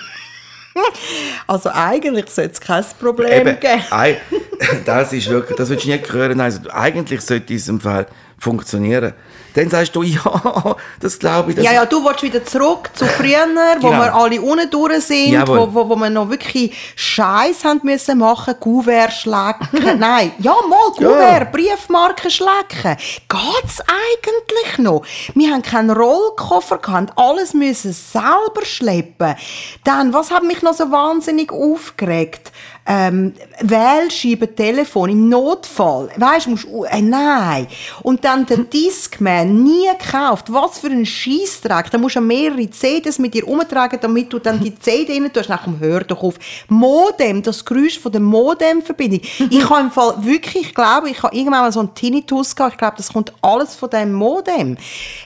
Also 1.47 1.69
eigentlich 1.71 2.29
sollte 2.29 2.53
es 2.53 2.59
kein 2.61 2.83
Problem 2.99 3.47
Eben, 3.47 3.59
geben. 3.59 3.81
ei- 3.91 4.17
das 4.85 5.13
ist 5.13 5.29
wirklich, 5.29 5.55
das 5.57 5.69
willst 5.69 5.85
du 5.85 5.89
nicht 5.89 6.11
hören. 6.11 6.39
Also, 6.41 6.61
eigentlich 6.71 7.21
sollte 7.21 7.43
in 7.43 7.47
diesem 7.47 7.79
Fall 7.79 8.07
funktionieren. 8.39 9.13
Dann 9.55 9.69
sagst 9.69 9.95
du, 9.95 10.01
ja, 10.03 10.75
das 10.99 11.19
glaube 11.19 11.51
ich. 11.51 11.55
Das 11.57 11.65
Ja, 11.65 11.73
ja, 11.73 11.85
du 11.85 12.03
willst 12.03 12.23
wieder 12.23 12.43
zurück 12.43 12.89
zu 12.93 13.05
früher, 13.17 13.47
wo 13.79 13.87
Genau. 13.89 14.01
wir 14.01 14.13
alle 14.15 14.41
unten 14.41 14.69
durch 14.69 15.03
sind, 15.05 15.31
Jawohl. 15.33 15.59
wo, 15.59 15.73
wo, 15.73 15.89
wo 15.89 15.95
wir 15.95 16.09
noch 16.09 16.29
wirklich 16.29 16.75
Scheiß 16.95 17.63
haben 17.63 17.81
müssen 17.83 18.17
machen, 18.17 18.55
Kuvert 18.59 19.13
schlecken. 19.13 19.67
Nein, 19.99 20.31
ja, 20.39 20.55
mal 20.67 20.91
Kuvert, 20.95 21.51
Briefmarken 21.51 22.31
schlecken. 22.31 22.97
Geht's 23.29 23.79
eigentlich 23.81 24.77
noch? 24.79 25.03
Wir 25.35 25.51
haben 25.51 25.61
keinen 25.61 25.91
Rollkoffer 25.91 26.77
gehabt, 26.77 27.13
alles 27.15 27.53
müssen 27.53 27.93
selber 27.93 28.63
schleppen. 28.63 29.35
Dann, 29.83 30.13
was 30.13 30.31
hat 30.31 30.43
mich 30.43 30.61
noch 30.61 30.73
so 30.73 30.89
wahnsinnig 30.91 31.51
aufgeregt? 31.51 32.51
ähm, 32.85 33.33
Wählscheiben, 33.61 34.55
Telefon 34.55 35.09
im 35.09 35.29
Notfall. 35.29 36.09
Weißt 36.17 36.47
du, 36.47 36.49
musst, 36.51 36.67
äh, 36.91 37.01
nein. 37.01 37.67
Und 38.01 38.25
dann 38.25 38.45
der 38.45 38.57
Discman, 38.57 39.42
nie 39.45 39.87
gekauft. 39.97 40.51
Was 40.51 40.79
für 40.79 40.87
ein 40.87 41.05
Scheissdreck. 41.05 41.89
Da 41.91 41.97
musst 41.97 42.15
du 42.15 42.21
mehrere 42.21 42.69
CDs 42.69 43.19
mit 43.19 43.33
dir 43.33 43.47
umtragen, 43.47 43.99
damit 44.01 44.31
du 44.31 44.39
dann 44.39 44.59
die 44.59 44.73
CD 44.79 45.13
rein 45.13 45.31
tust. 45.31 45.49
Komm, 45.63 45.79
hör 45.79 46.03
doch 46.03 46.21
auf. 46.23 46.35
Modem, 46.67 47.41
das 47.41 47.63
Geräusch 47.63 47.99
von 47.99 48.11
der 48.11 48.21
Modem-Verbindung. 48.21 49.21
ich 49.49 49.69
habe 49.69 49.81
im 49.81 49.91
Fall 49.91 50.23
wirklich, 50.23 50.67
ich 50.67 50.75
glaube, 50.75 51.09
ich 51.09 51.21
habe 51.21 51.35
irgendwann 51.35 51.61
mal 51.61 51.71
so 51.71 51.79
einen 51.79 51.93
Tinnitus 51.93 52.55
gehabt. 52.55 52.73
Ich 52.73 52.77
glaube, 52.77 52.97
das 52.97 53.11
kommt 53.11 53.33
alles 53.41 53.75
von 53.75 53.89
dem 53.89 54.13
Modem. 54.13 54.77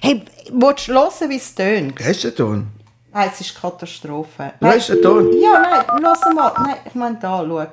Hey, 0.01 0.23
willst 0.51 0.87
du 0.87 0.93
hören, 0.93 1.29
wie 1.29 1.35
es 1.35 1.53
tönt? 1.53 1.95
Hast 2.03 2.23
du 2.23 2.33
Ton? 2.33 2.67
Nein, 3.13 3.29
es 3.33 3.41
ist 3.41 3.59
Katastrophe. 3.59 4.53
Du 4.59 4.67
hast 4.67 4.89
den 4.89 5.01
Ton? 5.01 5.33
Ja, 5.41 5.59
nein, 5.59 6.01
lass 6.01 6.21
mal. 6.33 6.53
Nein, 6.57 6.75
ich 6.85 6.95
meine 6.95 7.17
da, 7.19 7.43
schau. 7.47 7.65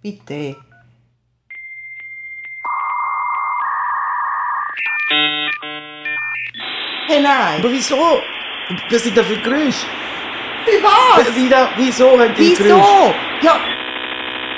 Bitte. 0.00 0.56
Hey, 7.12 7.20
nein. 7.20 7.60
Aber 7.60 7.70
wieso? 7.70 8.22
Was 8.90 9.02
sind 9.02 9.18
da 9.18 9.22
für 9.22 9.36
Geräusche? 9.36 9.84
Wie 10.64 10.82
was? 10.82 11.36
Wie 11.36 11.46
da, 11.46 11.68
wieso 11.76 12.18
haben 12.18 12.34
die 12.34 12.40
Wieso? 12.52 12.64
Geräusche? 12.64 13.14
Ja. 13.42 13.60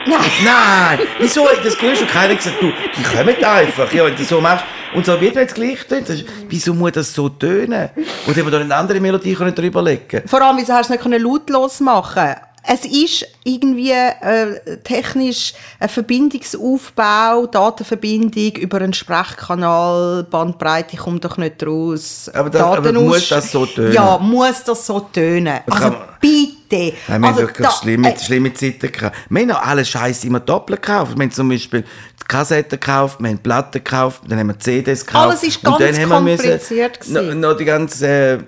Nein. 0.07 0.19
Nein, 0.45 0.99
wieso 1.19 1.49
hat 1.51 1.65
das 1.65 1.77
Geräusch? 1.77 2.03
Und 2.03 2.11
keiner 2.11 2.37
gesagt, 2.37 2.63
du, 2.63 2.71
die 2.97 3.03
kommen 3.03 3.35
einfach. 3.45 3.93
Ja, 3.93 4.05
wenn 4.05 4.15
du 4.15 4.23
so 4.23 4.41
machst. 4.41 4.65
Und 4.95 5.05
so 5.05 5.21
wird 5.21 5.35
jetzt 5.35 5.57
gleich 5.57 5.81
ist- 5.91 6.25
Wieso 6.49 6.75
muss 6.75 6.93
das 6.93 7.13
so 7.13 7.29
tönen? 7.29 7.91
Und 8.25 8.37
haben 8.37 8.45
wir 8.45 8.51
da 8.53 8.61
eine 8.61 8.73
andere 8.77 9.01
Melodie 9.01 9.35
können 9.35 9.53
drüber 9.53 9.83
legen 9.83 10.23
Vor 10.29 10.41
allem, 10.41 10.57
wieso 10.59 10.75
hast 10.75 10.91
du 10.91 10.95
es 10.95 11.01
nicht 11.01 11.03
können 11.03 11.21
lautlos 11.25 11.81
machen 11.81 12.37
Es 12.67 12.85
ist 12.87 13.27
irgendwie 13.45 13.91
äh, 13.91 14.79
technisch 14.85 15.53
ein 15.79 15.89
Verbindungsaufbau, 15.89 17.47
Datenverbindung 17.47 18.53
über 18.57 18.79
einen 18.79 18.95
Sprechkanal, 18.95 20.25
Bandbreite 20.31 20.97
kommt 20.97 21.25
doch 21.25 21.37
nicht 21.37 21.65
raus. 21.67 22.31
Aber 22.33 22.51
da- 22.51 22.75
aber 22.75 22.93
muss 22.93 23.29
das 23.29 23.51
so 23.53 23.67
tönen? 23.67 23.93
Ja, 23.93 24.19
muss 24.19 24.65
das 24.65 24.87
so 24.87 25.01
tönen. 25.01 25.61
Das 25.67 25.77
Also 25.77 25.89
man- 25.91 26.09
bitte. 26.21 26.55
Nein, 26.71 26.93
wir 27.07 27.15
haben 27.15 27.25
also, 27.25 27.41
wirklich 27.41 27.67
da- 27.67 27.73
schlimme, 27.75 28.15
äh, 28.15 28.19
schlimme 28.19 28.55
Zeiten 28.55 28.91
gehabt. 28.93 29.17
Wir 29.29 29.43
haben 29.43 29.51
auch 29.53 29.63
alle 29.63 29.85
Scheiße 29.85 30.27
immer 30.27 30.41
doppelt 30.41 30.81
gekauft. 30.83 31.17
Wir 31.17 31.23
haben 31.23 31.31
zum 31.33 31.49
Beispiel 31.49 31.83
die 31.83 32.25
Kassetten 32.27 32.81
gekauft, 32.81 33.21
wir 33.21 33.29
haben 33.29 33.39
Platten 33.39 33.73
gekauft, 33.85 34.23
dann 34.27 34.39
haben 34.39 34.47
wir 34.49 34.59
CDs 34.59 35.05
gekauft. 35.05 35.27
Alles 35.27 35.43
ist 35.43 35.65
und 35.69 35.79
ganz 35.79 35.99
haben 35.99 36.09
kompliziert 36.09 36.99
müssen 36.99 37.13
noch, 37.13 37.21
gewesen. 37.21 37.41
noch 37.41 37.57
die 37.57 37.65
ganzen 37.67 38.05
äh, 38.05 38.39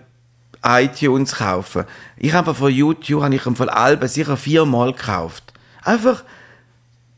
iTunes 0.66 1.36
kaufen. 1.36 1.84
Ich 2.16 2.32
habe 2.32 2.54
von 2.54 2.72
YouTube 2.72 3.22
habe 3.22 3.34
ich 3.34 3.42
von 3.42 3.68
Alben 3.68 4.08
sicher 4.08 4.36
viermal 4.36 4.92
gekauft. 4.92 5.52
Einfach 5.82 6.24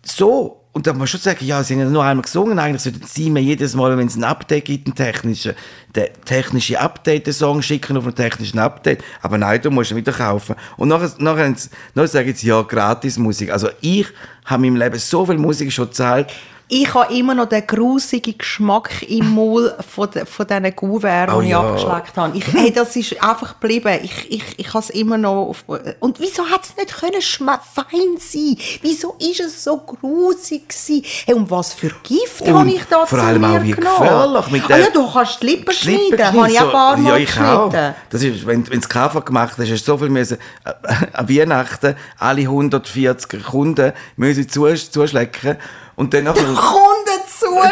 so. 0.03 0.55
Und 0.73 0.87
da 0.87 0.93
muss 0.93 0.99
man 0.99 1.09
schon 1.09 1.21
sagen, 1.21 1.45
ja, 1.45 1.65
sie 1.65 1.75
haben 1.75 1.81
ja 1.81 1.89
nur 1.89 2.05
einmal 2.05 2.23
gesungen. 2.23 2.59
Eigentlich 2.59 2.83
sollten 2.83 3.05
sie 3.05 3.31
mir 3.31 3.41
jedes 3.41 3.75
Mal, 3.75 3.97
wenn 3.97 4.07
es 4.07 4.17
ein 4.17 4.23
Update 4.23 4.67
gibt, 4.67 4.87
ein 4.87 4.95
technische, 4.95 5.57
der 5.95 6.13
technische 6.25 6.79
Update, 6.79 7.27
den 7.27 7.33
Song 7.33 7.63
schicken 7.63 7.97
auf 7.97 8.05
einen 8.05 8.15
technischen 8.15 8.61
Update. 8.61 9.03
Aber 9.23 9.39
nein, 9.39 9.61
du 9.61 9.71
musst 9.71 9.91
ihn 9.91 9.97
wieder 9.97 10.13
kaufen. 10.13 10.55
Und 10.77 10.89
nachher, 10.89 11.11
nachher, 11.19 11.53
nachher 11.95 12.09
sagen 12.09 12.33
sie, 12.35 12.47
ja, 12.47 12.63
gratis 12.63 13.19
Musik. 13.19 13.51
Also 13.51 13.71
ich 13.81 14.07
habe 14.45 14.67
in 14.67 14.75
meinem 14.75 14.83
Leben 14.83 14.99
so 15.01 15.27
viel 15.27 15.39
Musik 15.39 15.73
schon 15.73 15.87
gezahlt. 15.87 16.33
Ich 16.71 16.93
habe 16.93 17.15
immer 17.15 17.35
noch 17.35 17.49
den 17.49 17.67
grusigen 17.67 18.37
Geschmack 18.37 19.03
im 19.09 19.31
Mund 19.35 19.73
von, 19.89 20.11
de, 20.11 20.27
von 20.27 20.47
diesen 20.47 20.77
Kuverts, 20.77 21.33
Oh 21.35 21.41
die 21.41 21.47
ich 21.47 21.53
ja. 21.53 21.61
abgeschleckt 21.61 22.17
habe. 22.17 22.37
Ich, 22.37 22.47
hey, 22.53 22.71
das 22.73 22.95
ist 22.95 23.23
einfach 23.23 23.59
geblieben. 23.59 23.99
Ich, 24.03 24.31
ich, 24.31 24.45
ich 24.59 24.69
habe 24.69 24.81
es 24.81 24.91
immer 24.91 25.17
noch... 25.17 25.49
Auf, 25.49 25.65
und 26.01 26.21
wieso 26.21 26.45
hat 26.47 26.65
es 26.65 26.77
nicht 26.77 26.95
können 26.95 27.23
fein 27.23 28.19
sein 28.19 28.57
Wieso 28.83 29.17
ist 29.19 29.41
es 29.41 29.65
so 29.65 29.79
grusig 29.79 30.69
gewesen? 30.69 31.03
Hey, 31.27 31.35
und 31.35 31.51
was 31.51 31.73
für 31.73 31.91
Gift 32.03 32.43
Und 32.43 32.55
habe 32.55 32.71
ich 32.71 32.85
da 32.85 33.07
vor 33.07 33.19
zu 33.19 33.25
allem 33.25 33.41
mir 33.41 33.59
auch 33.59 33.63
wie 33.63 33.71
gefährlich 33.73 34.51
mit 34.51 34.65
ah, 34.65 34.69
der- 34.69 34.79
ja, 34.79 34.91
du 34.93 35.11
kannst 35.11 35.43
die 35.43 35.47
Lippen 35.47 35.75
Die 35.83 35.89
Lippen 35.89 36.19
schneiden. 36.19 36.39
Habe 36.39 36.51
ich 36.51 36.61
auch 36.61 36.65
ein 36.67 36.71
paar 36.73 36.97
Mal 36.99 37.09
Ja, 37.11 37.17
ich 37.17 37.41
auch. 37.41 37.71
geschnitten. 37.71 37.95
Das 38.11 38.23
ist, 38.23 38.47
wenn, 38.47 38.65
du 38.65 38.81
Kaffee 38.81 39.21
gemacht 39.23 39.53
hast, 39.59 39.71
hast 39.71 39.87
du 39.89 39.93
so 39.93 39.99
viel 39.99 40.11
müssen, 40.11 40.39
äh, 40.65 40.73
an 41.15 41.29
Weihnachten 41.29 41.97
alle 42.19 42.43
140 42.43 43.43
Kunden 43.45 43.93
müssen 44.17 44.49
zus, 44.49 44.91
zuschlecken. 44.91 45.57
Und 45.99 46.15
dann 46.15 46.23
nachher... 46.23 46.45
Kunden 46.45 47.21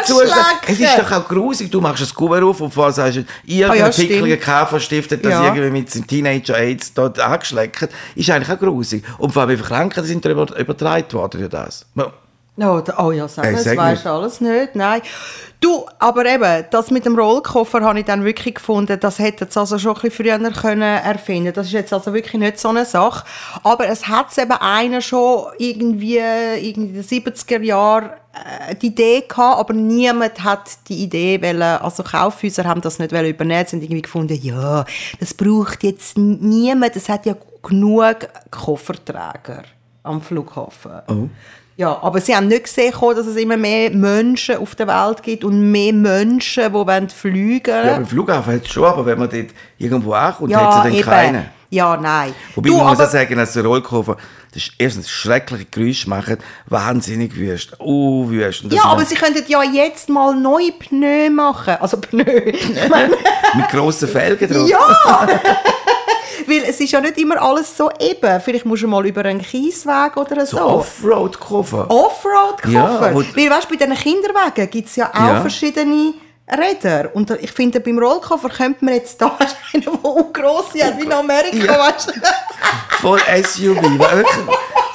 zuschlecken! 0.05 0.67
Es 0.67 0.79
ist 0.81 0.97
doch 0.99 1.11
auch 1.13 1.27
grusig. 1.29 1.71
Du 1.71 1.79
machst 1.79 2.03
ein 2.03 2.13
Kuvert 2.13 2.43
auf 2.43 2.59
und 2.59 2.73
vorher 2.73 2.91
sagst 2.91 3.19
du, 3.19 3.25
irgendein 3.45 3.71
Ah 3.71 3.85
ja, 3.85 3.89
pickliger 3.89 4.35
hat 5.13 5.23
das 5.23 5.31
Ja. 5.31 5.45
irgendwie 5.45 5.69
mit 5.69 5.89
seinem 5.89 6.07
Teenager-Aids 6.07 6.93
dort 6.93 7.21
angeschleckt. 7.21 7.87
Ist 8.15 8.29
eigentlich 8.29 8.53
auch 8.53 8.59
grusig. 8.59 9.05
Und 9.17 9.31
vor 9.31 9.43
allem, 9.43 9.51
wie 9.51 9.55
viele 9.55 9.69
Krankheiten 9.69 10.05
sind 10.07 10.25
da 10.25 10.29
über, 10.29 10.59
übertragen 10.59 11.13
worden 11.13 11.39
durch 11.39 11.49
das? 11.49 11.85
Oh, 12.59 12.81
oh 12.97 13.11
ja, 13.11 13.27
sag 13.27 13.45
Ey, 13.45 13.53
das 13.53 13.77
weisst 13.77 14.05
du 14.05 14.09
alles 14.09 14.41
nicht. 14.41 14.75
Nein. 14.75 15.01
Du, 15.59 15.85
aber 15.99 16.25
eben, 16.25 16.65
das 16.71 16.91
mit 16.91 17.05
dem 17.05 17.17
Rollkoffer 17.17 17.81
habe 17.81 17.99
ich 17.99 18.05
dann 18.05 18.23
wirklich 18.23 18.55
gefunden, 18.55 18.99
das 18.99 19.19
hätte 19.19 19.45
es 19.45 19.57
also 19.57 19.77
schon 19.79 19.95
ein 19.95 20.01
bisschen 20.01 20.25
früher 20.25 20.51
können 20.51 20.81
erfinden 20.81 21.53
Das 21.53 21.67
ist 21.67 21.73
jetzt 21.73 21.93
also 21.93 22.13
wirklich 22.13 22.39
nicht 22.39 22.59
so 22.59 22.69
eine 22.69 22.85
Sache. 22.85 23.25
Aber 23.63 23.87
es 23.87 24.07
hat 24.07 24.35
eben 24.37 24.51
einer 24.51 25.01
schon 25.01 25.47
irgendwie 25.57 26.17
in 26.17 26.93
den 26.93 27.03
70er 27.03 27.61
Jahren 27.61 28.11
äh, 28.33 28.75
die 28.75 28.87
Idee 28.87 29.23
gehabt, 29.27 29.59
aber 29.59 29.73
niemand 29.73 30.43
hat 30.43 30.69
die 30.89 31.03
Idee 31.03 31.41
wollen, 31.41 31.61
also 31.61 32.03
Kaufhäuser 32.03 32.65
haben 32.65 32.81
das 32.81 32.99
nicht 32.99 33.11
wollen 33.11 33.29
übernehmen, 33.29 33.65
haben 33.65 33.81
irgendwie 33.81 34.01
gefunden, 34.01 34.39
ja, 34.41 34.85
das 35.19 35.33
braucht 35.33 35.83
jetzt 35.83 36.17
niemand, 36.17 36.95
es 36.95 37.09
hat 37.09 37.25
ja 37.25 37.35
genug 37.63 38.27
Kofferträger 38.51 39.63
am 40.03 40.21
Flughafen. 40.21 41.01
Oh. 41.07 41.29
Ja, 41.77 41.99
aber 42.01 42.19
sie 42.19 42.35
haben 42.35 42.47
nicht 42.47 42.63
gesehen, 42.63 42.91
dass 42.91 43.27
es 43.27 43.35
immer 43.35 43.55
mehr 43.55 43.91
Menschen 43.91 44.57
auf 44.57 44.73
der 44.73 44.87
Welt 44.87 45.21
gibt 45.21 45.43
und 45.43 45.71
mehr 45.71 45.93
Menschen, 45.93 46.63
die 46.63 46.73
wollen 46.73 47.07
fliegen 47.09 47.85
Ja, 47.85 47.93
beim 47.93 48.07
Flughafen 48.07 48.55
hat 48.55 48.63
es 48.65 48.71
schon, 48.71 48.83
aber 48.83 49.05
wenn 49.05 49.19
man 49.19 49.29
dort 49.29 49.49
irgendwo 49.77 50.13
ankommt, 50.13 50.49
Ja, 50.49 50.59
hat 50.59 50.77
es 50.77 50.83
dann 50.83 50.93
eben. 50.93 51.03
keinen. 51.03 51.45
Ja, 51.69 51.95
nein. 51.97 52.33
Wobei 52.55 52.69
Du, 52.69 52.77
man 52.77 52.87
muss 52.87 52.99
auch 52.99 53.09
sagen, 53.09 53.35
dass 53.37 53.53
der 53.53 53.63
Rollkoffer 53.63 54.17
das 54.53 54.63
ist 54.63 54.71
erstens 54.79 55.09
schreckliche 55.09 55.65
Geräusche 55.69 56.09
macht, 56.09 56.37
wahnsinnig 56.65 57.35
wüst, 57.35 57.79
uh, 57.79 58.27
wüst. 58.27 58.63
Ja, 58.71 58.85
aber 58.85 59.05
sie 59.05 59.13
könnten 59.15 59.43
ja 59.47 59.61
jetzt 59.61 60.09
mal 60.09 60.33
neue 60.33 60.71
Pneu 60.71 61.29
machen. 61.29 61.75
Also 61.79 61.97
Pneu. 61.97 62.23
Mit 63.53 63.69
grossen 63.69 64.07
Felgen 64.07 64.49
drauf. 64.49 64.67
ja! 64.67 65.27
Weil 66.45 66.63
es 66.67 66.79
ist 66.79 66.91
ja 66.91 67.01
nicht 67.01 67.17
immer 67.17 67.41
alles 67.41 67.75
so 67.75 67.89
eben. 67.99 68.41
Vielleicht 68.41 68.65
musst 68.65 68.83
du 68.83 68.87
mal 68.87 69.05
über 69.05 69.25
einen 69.25 69.41
Kiesweg 69.41 70.15
oder 70.17 70.45
so. 70.45 70.57
So 70.57 70.63
Offroad-Koffer. 70.63 71.89
Offroad-Koffer. 71.89 72.69
Ja, 72.69 73.01
Weil, 73.01 73.15
weißt 73.15 73.69
du, 73.71 73.77
bei 73.77 73.85
diesen 73.85 73.95
Kinderwagen 73.95 74.69
gibt 74.69 74.89
es 74.89 74.95
ja 74.95 75.09
auch 75.13 75.19
Ja. 75.27 75.41
verschiedene 75.41 76.13
Räder. 76.49 77.09
Und 77.13 77.31
ich 77.31 77.51
finde, 77.51 77.79
beim 77.79 77.99
Rollkoffer 77.99 78.49
könnte 78.49 78.85
man 78.85 78.93
jetzt 78.95 79.21
da 79.21 79.37
einen, 79.73 79.83
der 79.83 80.23
gross 80.33 80.67
ist, 80.73 80.97
wie 80.97 81.03
in 81.03 81.11
Amerika, 81.11 81.57
Ja. 81.57 81.79
weißt 81.79 82.07
du? 82.09 82.13
Voll 83.01 83.19
SUV. 83.43 83.81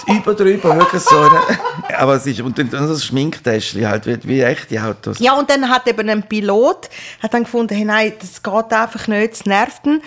über 0.09 0.35
drüber, 0.35 0.76
wirklich 0.76 1.02
so. 1.02 1.16
Eine, 1.16 1.98
aber 1.98 2.14
es 2.16 2.26
ist, 2.26 2.40
und 2.40 2.59
dann 2.59 2.70
so 2.70 2.94
ein 2.94 2.98
Schminktäschchen 3.00 3.87
halt, 3.87 4.07
wie, 4.07 4.18
wie 4.28 4.40
echte 4.42 4.83
Autos. 4.83 5.18
Ja, 5.20 5.35
und 5.35 5.48
dann 5.50 5.68
hat 5.68 5.87
eben 5.87 6.09
ein 6.09 6.22
Pilot 6.24 6.88
hat 7.22 7.33
dann 7.35 7.44
gefunden, 7.44 7.74
hey, 7.74 7.85
nein, 7.85 8.12
das 8.20 8.42
geht 8.42 8.72
einfach 8.72 9.07
nicht, 9.07 9.33
es 9.35 9.46
nervt 9.46 9.87
ihn. 9.87 10.02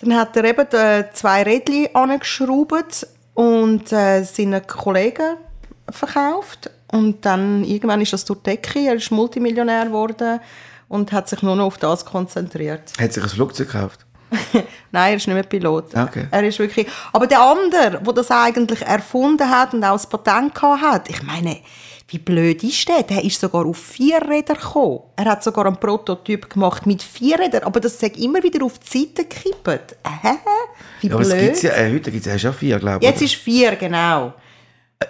Dann 0.00 0.16
hat 0.16 0.36
er 0.36 0.44
eben 0.44 0.66
die 0.72 1.04
zwei 1.12 1.42
Rädchen 1.42 1.94
angeschraubt 1.94 3.06
und 3.34 3.92
äh, 3.92 4.22
seinen 4.22 4.66
Kollegen 4.66 5.36
verkauft. 5.90 6.70
Und 6.90 7.24
dann 7.24 7.64
irgendwann 7.64 8.00
ist 8.00 8.12
das 8.12 8.24
durch 8.24 8.40
die 8.40 8.50
Decke, 8.50 8.80
er 8.80 8.94
ist 8.94 9.10
Multimillionär 9.10 9.86
geworden 9.86 10.40
und 10.88 11.12
hat 11.12 11.28
sich 11.28 11.42
nur 11.42 11.56
noch 11.56 11.66
auf 11.66 11.78
das 11.78 12.04
konzentriert. 12.04 12.92
Hat 12.98 13.12
sich 13.12 13.22
ein 13.22 13.28
Flugzeug 13.28 13.70
gekauft. 13.70 14.06
Nein, 14.92 15.10
er 15.10 15.16
ist 15.16 15.26
nicht 15.26 15.34
mehr 15.34 15.42
Pilot. 15.42 15.94
Okay. 15.94 16.26
Er 16.30 16.44
ist 16.46 16.58
wirklich. 16.58 16.86
Aber 17.12 17.26
der 17.26 17.40
andere, 17.40 18.00
der 18.02 18.12
das 18.12 18.30
eigentlich 18.30 18.82
erfunden 18.82 19.48
hat 19.48 19.74
und 19.74 19.84
auch 19.84 19.92
das 19.92 20.08
Patent 20.08 20.60
hat, 20.60 21.08
ich 21.08 21.22
meine, 21.22 21.58
wie 22.10 22.18
blöd 22.18 22.62
ist 22.64 22.88
der? 22.88 23.02
Der 23.02 23.22
ist 23.22 23.38
sogar 23.38 23.66
auf 23.66 23.76
vier 23.76 24.20
Räder 24.22 24.54
gekommen. 24.54 25.00
Er 25.16 25.26
hat 25.26 25.44
sogar 25.44 25.66
einen 25.66 25.76
Prototyp 25.76 26.48
gemacht 26.48 26.86
mit 26.86 27.02
vier 27.02 27.38
Rädern, 27.38 27.64
aber 27.64 27.80
das 27.80 28.00
sagt 28.00 28.16
immer 28.16 28.42
wieder 28.42 28.64
auf 28.64 28.78
die 28.78 28.98
Seite 29.00 29.24
gekippt. 29.24 29.96
Hä? 30.22 30.30
Wie 31.02 31.08
Ja, 31.08 31.14
aber 31.14 31.22
es 31.22 31.28
blöd. 31.28 31.40
gibt's 31.40 31.62
ja, 31.62 31.72
äh, 31.72 31.92
heute 31.92 32.10
gibt 32.10 32.24
es 32.26 32.32
ja 32.32 32.38
schon 32.38 32.54
vier, 32.54 32.78
glaube 32.78 33.04
ich. 33.04 33.10
Jetzt 33.10 33.20
ist 33.20 33.34
vier, 33.34 33.76
genau. 33.76 34.32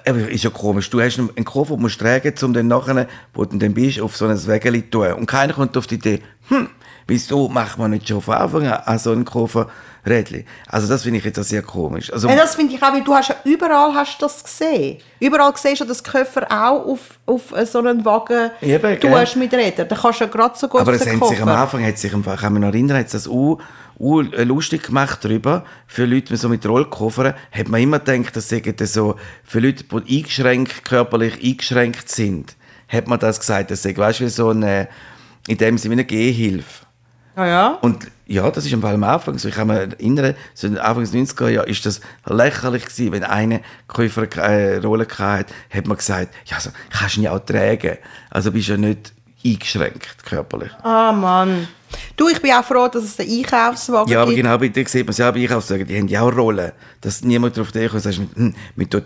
Aber 0.07 0.29
ist 0.29 0.43
ja 0.43 0.51
komisch. 0.51 0.91
Du 0.91 1.01
hast 1.01 1.19
einen 1.19 1.45
Koffer, 1.45 1.75
den 1.75 1.79
du 1.79 1.83
musst 1.83 2.01
tragen, 2.01 2.35
um 2.43 2.53
dann 2.53 2.67
nachher, 2.67 3.07
wo 3.33 3.45
du 3.45 3.57
dann 3.57 3.75
bist, 3.75 4.01
auf 4.01 4.17
so 4.17 4.27
ein 4.27 4.47
Wägeli 4.47 4.83
zu 4.83 4.91
tun. 4.91 5.13
Und 5.13 5.27
keiner 5.27 5.53
kommt 5.53 5.77
auf 5.77 5.87
die 5.87 5.95
Idee, 5.95 6.21
hm, 6.49 6.69
wieso 7.09 7.49
macht 7.49 7.79
man 7.79 7.91
nicht 7.91 8.07
schon 8.07 8.21
von 8.21 8.35
Anfang 8.35 8.67
an 8.67 8.83
an 8.85 8.99
so 8.99 9.11
einen 9.11 9.25
Koffer 9.25 9.69
Rädli? 10.07 10.45
Also 10.69 10.87
das 10.87 11.03
finde 11.03 11.19
ich 11.19 11.25
jetzt 11.25 11.39
auch 11.39 11.43
sehr 11.43 11.63
komisch. 11.63 12.13
Also, 12.13 12.29
Ja, 12.29 12.37
das 12.37 12.55
finde 12.55 12.75
ich 12.75 12.83
auch, 12.83 12.93
weil 12.93 13.03
du 13.03 13.15
hast 13.15 13.31
ja 13.31 13.37
überall 13.45 13.95
hast 13.95 14.19
du 14.19 14.27
das 14.27 14.45
gesehen. 14.45 14.99
Überall 15.19 15.53
siehst 15.57 15.81
du, 15.81 15.85
dass 15.87 16.05
Köffer 16.05 16.47
auch 16.51 16.87
auf, 16.87 17.01
auf 17.27 17.55
so 17.65 17.79
einen 17.81 18.05
Wagen 18.05 18.51
Eben, 18.61 19.01
du 19.01 19.11
hast 19.11 19.37
mit 19.37 19.53
Rädern. 19.53 19.89
Da 19.89 19.97
kannst 19.97 20.21
du 20.21 20.25
ja 20.25 20.31
gerade 20.31 20.57
so 20.57 20.69
gut 20.69 20.83
aber 20.83 20.93
den 20.93 21.01
haben 21.01 21.07
sich 21.07 21.41
am 21.41 21.49
Koffer. 21.49 21.59
Anfang, 21.59 21.85
hat 21.85 21.99
sich 21.99 22.13
kann 22.13 22.53
mich 22.53 22.63
noch 22.63 22.69
erinnern, 22.69 22.99
hat 22.99 23.13
das 23.13 23.27
u, 23.27 23.59
äh, 24.01 24.45
lustig 24.45 24.85
gemacht 24.85 25.25
darüber, 25.25 25.65
für 25.87 26.05
Leute 26.05 26.37
so 26.37 26.49
mit 26.49 26.65
Rollkoffern, 26.67 27.35
hat 27.51 27.69
man 27.69 27.81
immer 27.81 27.99
gedacht, 27.99 28.37
das 28.37 28.49
seien 28.49 28.75
so, 28.81 29.17
für 29.45 29.61
Leute, 29.61 29.85
die 29.85 30.19
eingeschränkt, 30.19 30.85
körperlich 30.85 31.43
eingeschränkt 31.43 32.09
sind, 32.09 32.55
hat 32.87 33.09
man 33.09 33.19
das 33.19 33.41
gesagt, 33.41 33.71
das 33.71 33.83
sei, 33.83 33.97
weißt 33.97 34.21
du, 34.21 34.25
wie 34.25 34.29
so 34.29 34.51
eine, 34.51 34.89
in 35.49 35.57
dem 35.57 35.79
Sinne 35.79 35.93
wie 35.93 36.01
eine 36.01 36.05
Gehhilfe. 36.05 36.88
Ja, 37.39 37.47
ja. 37.47 37.69
Und 37.83 38.09
ja, 38.27 38.51
das 38.51 38.67
ist 38.67 38.75
am 38.75 38.85
Anfang 39.05 39.39
so. 39.39 39.49
Ich 39.49 39.55
kann 39.55 39.69
mich 39.69 39.77
erinnern, 39.77 40.35
so 40.55 40.67
Anfang 40.67 41.05
des 41.05 41.15
90er 41.15 41.49
Jahren 41.49 41.69
ist 41.69 41.87
das 41.87 42.01
lächerlich 42.27 42.85
gewesen, 42.85 43.13
wenn 43.13 43.23
eine 43.23 43.61
Käufer 43.87 44.27
eine 44.43 44.83
Rolle 44.83 45.07
hatte, 45.19 45.55
hat 45.71 45.87
man 45.87 45.97
gesagt, 45.97 46.35
ja, 46.47 46.57
also, 46.57 46.71
kannst 46.91 47.15
du 47.15 47.21
ihn 47.21 47.25
ja 47.25 47.33
auch 47.33 47.39
tragen. 47.39 47.99
Also 48.29 48.51
bist 48.51 48.69
du 48.69 48.73
ja 48.73 48.79
nicht 48.79 49.13
eingeschränkt 49.47 50.25
körperlich. 50.25 50.73
Ah, 50.83 51.13
Mann. 51.13 51.69
Du, 52.17 52.29
ich 52.29 52.43
bin 52.43 52.51
auch 52.53 52.65
froh, 52.65 52.89
dass 52.89 53.05
es 53.05 53.17
den 53.17 53.31
Einkaufswagen 53.31 54.13
Ja, 54.13 54.23
aber 54.23 54.33
gibt. 54.33 54.43
genau, 54.43 54.59
bei 54.59 54.69
dir 54.69 54.87
sieht 54.89 55.07
man 55.07 55.11
es 55.11 55.19
ja 55.19 55.31
bei 55.31 55.41
Einkaufswagen, 55.41 55.87
die 55.87 55.97
haben 55.97 56.09
ja 56.09 56.23
auch 56.23 56.37
Rollen. 56.37 56.73
Dass 57.01 57.23
niemand 57.23 57.57
darauf 57.57 57.71
denkt 57.71 57.95
und 57.95 58.01
sagt, 58.01 58.19
hm, 58.35 58.55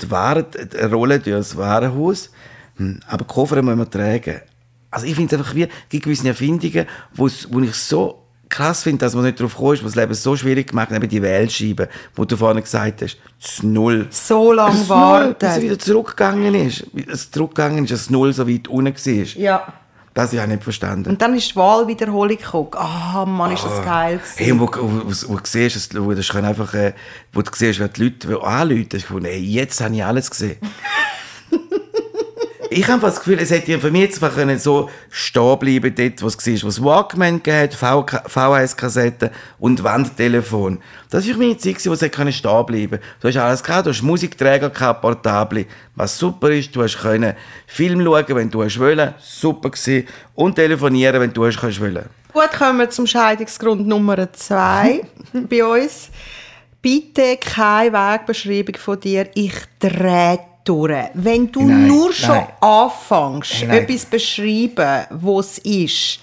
Waren, 0.09 0.47
eine 0.81 0.91
Rolle 0.91 1.21
durch 1.21 1.37
das 1.37 1.57
Warenhaus, 1.57 2.31
hm, 2.77 2.99
aber 3.07 3.27
Koffer 3.27 3.61
muss 3.61 3.77
man 3.77 3.91
tragen. 3.91 4.41
Also 4.91 5.07
ich 5.07 5.15
finde 5.15 5.35
es 5.35 5.41
einfach 5.41 5.55
wie, 5.55 5.63
es 5.65 5.69
gibt 5.89 6.05
gewisse 6.05 6.29
Erfindungen, 6.29 6.87
wo 7.15 7.27
ich 7.29 7.75
so 7.75 8.22
krass 8.53 8.83
finde, 8.83 8.99
dass 9.05 9.15
man 9.15 9.25
nicht 9.25 9.41
darauf 9.41 9.57
kommt, 9.57 9.83
was 9.83 9.93
das 9.93 9.97
Leben 9.97 10.15
so 10.15 10.37
schwierig 10.37 10.69
gemacht 10.69 10.91
hat, 10.91 10.97
eben 10.97 11.09
die 11.09 11.23
Wählscheibe, 11.23 11.89
wo 12.15 12.25
du 12.25 12.37
vorhin 12.37 12.63
gesagt 12.63 13.03
hast, 13.03 13.17
das 13.41 13.63
Null. 13.63 14.07
So 14.11 14.53
lange 14.53 14.79
Das 14.79 14.89
Null, 14.89 15.35
bis 15.39 15.49
es 15.49 15.55
warten. 15.55 15.63
wieder 15.63 15.79
zurückgegangen 15.79 16.55
ist. 16.55 16.87
Wie 16.93 17.07
Es 17.11 17.31
zurückgegangen 17.31 17.85
ist, 17.85 17.91
dass 17.91 18.01
das 18.01 18.11
Null 18.11 18.33
so 18.33 18.49
weit 18.49 18.69
unten 18.69 18.95
war. 18.95 19.43
Ja. 19.43 19.73
Das 20.15 20.27
habe 20.27 20.37
ich 20.37 20.43
auch 20.43 20.47
nicht 20.47 20.63
verstanden. 20.63 21.09
Und 21.09 21.23
dann 21.23 21.35
ist 21.35 21.53
die 21.53 21.57
Wahlwiederholung 21.57 22.37
gekommen. 22.37 22.69
Ah, 22.75 23.25
Mann, 23.25 23.53
ist 23.53 23.65
das 23.65 23.83
geil 23.83 24.19
gewesen. 24.19 24.35
Hey, 24.37 24.61
wo, 24.61 24.67
wo, 24.67 25.11
wo, 25.11 25.29
wo 25.29 25.37
du 25.37 25.41
siehst, 25.45 25.99
wo, 25.99 26.13
das 26.13 26.31
einfach, 26.35 26.75
äh, 26.75 26.93
wo 27.33 27.41
du 27.41 27.51
siehst, 27.55 27.81
wer 27.81 27.89
die 27.89 28.05
Leute 28.05 28.29
die 28.29 28.35
anrufen, 28.35 28.89
du 28.91 28.97
gefunden, 28.99 29.25
hey, 29.25 29.41
jetzt 29.41 29.81
habe 29.81 29.95
ich 29.95 30.05
alles 30.05 30.31
gesehen. 30.31 30.59
Ich 32.73 32.89
habe 32.89 33.01
das 33.01 33.19
Gefühl, 33.19 33.39
es 33.41 33.51
hätte 33.51 33.79
für 33.79 33.91
mich 33.91 34.03
jetzt 34.03 34.21
können 34.21 34.59
so 34.59 34.91
stehen 35.11 35.59
bleiben 35.59 35.95
dort, 35.95 36.23
wo 36.23 36.27
es 36.27 36.39
war, 36.39 36.63
wo 36.63 36.69
es 36.69 36.83
Walkman 36.83 37.43
gab, 37.43 37.73
VHS-Kassetten 37.73 39.31
und 39.59 39.83
Wandtelefon. 39.85 40.79
Das 41.11 41.27
war 41.27 41.35
für 41.35 41.39
mich 41.39 41.59
die 41.59 41.75
Zeit, 41.75 41.87
wo 41.87 41.93
es 41.93 42.03
hätte 42.03 42.17
können 42.17 42.33
stehen 42.33 42.67
bleiben 42.67 42.99
Du 43.21 43.29
hast 43.29 43.37
alles 43.37 43.63
gehabt, 43.63 43.87
du 43.87 43.91
hast 43.91 44.03
Musikträger 44.03 44.71
gehabt, 44.71 45.03
Portable, 45.03 45.67
was 45.95 46.19
super 46.19 46.51
ist, 46.51 46.75
du 46.75 46.83
hast 46.83 46.99
können 46.99 47.35
Film 47.67 48.03
schauen, 48.03 48.25
wenn 48.29 48.51
du 48.51 48.63
hast 48.63 48.79
wollen, 48.79 49.15
super 49.21 49.71
gewesen, 49.71 50.07
und 50.35 50.55
telefonieren, 50.55 51.21
wenn 51.21 51.33
du 51.33 51.47
hast 51.47 51.61
wollen. 51.81 52.07
Gut, 52.33 52.51
kommen 52.57 52.79
wir 52.79 52.91
zum 52.91 53.07
Scheidungsgrund 53.07 53.87
Nummer 53.87 54.33
zwei 54.33 55.03
bei 55.33 55.65
uns. 55.65 56.09
Bitte 56.81 57.37
keine 57.37 57.93
Wegbeschreibung 57.93 58.77
von 58.77 58.99
dir. 58.99 59.29
Ich 59.35 59.55
drehe 59.79 60.52
durch. 60.65 61.11
Wenn 61.15 61.51
du 61.51 61.67
Nein, 61.67 61.87
nur 61.87 62.13
schon 62.13 62.37
nein. 62.37 62.49
anfängst, 62.61 63.65
nein. 63.67 63.71
etwas 63.71 64.05
beschreiben, 64.07 65.07
wo 65.11 65.41
es 65.41 65.59
ist, 65.59 66.21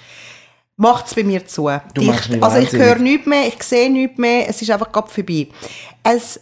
macht 0.78 1.08
es 1.08 1.16
bei 1.16 1.24
mir 1.24 1.46
zu. 1.46 1.70
Du 1.94 2.02
mich 2.02 2.42
also 2.42 2.58
ich 2.58 2.72
höre 2.72 2.96
nichts 2.98 3.28
mehr, 3.28 3.48
ich 3.48 3.62
sehe 3.64 3.90
nichts 3.90 4.18
mehr, 4.18 4.48
es 4.50 4.62
ist 4.62 4.72
einfach 4.72 4.92
gerade 4.92 5.10
vorbei. 5.10 5.48
Es 6.04 6.40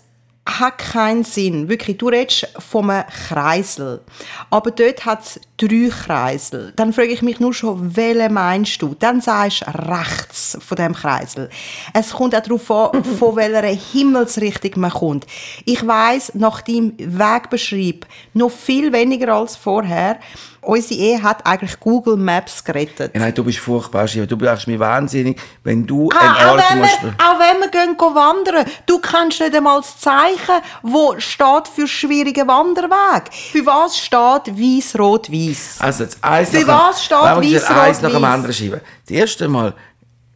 hat 0.48 0.78
keinen 0.78 1.24
Sinn. 1.24 1.70
Wirklich, 1.70 1.98
du 1.98 2.08
redest 2.08 2.48
von 2.58 2.90
einem 2.90 3.06
Kreisel. 3.08 4.02
Aber 4.50 4.72
dort 4.72 5.06
hat 5.06 5.24
es 5.24 5.40
drei 5.58 5.90
Kreisel. 5.90 6.74
Dann 6.76 6.94
frage 6.94 7.10
ich 7.10 7.22
mich 7.22 7.40
nur 7.40 7.54
schon, 7.54 7.96
welchen 7.96 8.34
meinst 8.34 8.82
du? 8.82 8.96
Dann 8.98 9.22
sagst 9.22 9.62
du 9.62 9.92
rechts 9.92 10.58
von 10.60 10.78
dem 10.78 10.94
Kreisel. 10.94 11.50
Es 11.94 12.12
kommt 12.12 12.36
auch 12.36 12.42
darauf 12.42 12.72
an, 12.72 13.04
von 13.04 13.36
welcher 13.36 13.68
Himmelsrichtung 13.68 14.80
man 14.82 14.92
kommt. 14.92 15.28
Ich 15.66 15.86
weiß 15.86 16.36
nach 16.36 16.62
deinem 16.62 16.94
Wegbeschreib 16.98 18.06
noch 18.34 18.52
viel 18.52 18.94
weniger 18.94 19.34
als 19.34 19.56
vorher. 19.56 20.20
Unsere 20.68 21.00
Ehe 21.00 21.24
hat 21.24 21.46
eigentlich 21.46 21.80
Google 21.80 22.18
Maps 22.18 22.62
gerettet. 22.62 23.14
Ja, 23.14 23.22
nein, 23.22 23.34
du 23.34 23.42
bist 23.44 23.60
furchtbar, 23.60 24.06
Shiva. 24.06 24.26
Du 24.26 24.36
machst 24.36 24.68
mich 24.68 24.78
wahnsinnig, 24.78 25.40
wenn 25.64 25.88
du 25.88 26.10
Ah, 26.14 26.20
einen 26.20 26.36
auch, 26.36 26.52
Ort 26.56 26.64
wenn 26.70 26.80
musst... 26.80 27.04
wir, 27.04 27.10
auch 27.12 27.40
wenn 27.40 27.60
wir 27.62 27.70
gehen, 27.70 27.98
gehen 27.98 28.16
wandern, 28.16 28.66
du 28.86 29.00
kennst 29.00 29.40
nicht 29.40 29.56
einmal 29.56 29.80
das 29.80 29.98
Zeichen, 29.98 30.62
wo 30.84 31.16
steht 31.20 31.70
für 31.74 31.88
schwierigen 31.88 32.48
Wanderweg. 32.50 33.34
Für 33.34 33.66
was 33.66 33.98
steht 33.98 34.20
weiß, 34.20 35.00
rot, 35.00 35.32
weiß? 35.32 35.78
Also, 35.80 36.04
jetzt 36.04 36.22
eins 36.22 36.50
Für 36.50 36.66
nach 36.66 36.90
was 36.90 37.04
steht 37.06 37.18
eins 37.18 37.70
rot, 37.70 38.04
nach 38.04 38.12
dem 38.12 38.24
anderen 38.26 38.54
schieben. 38.54 38.82
Das 39.06 39.12
erste 39.16 39.48
Mal 39.48 39.74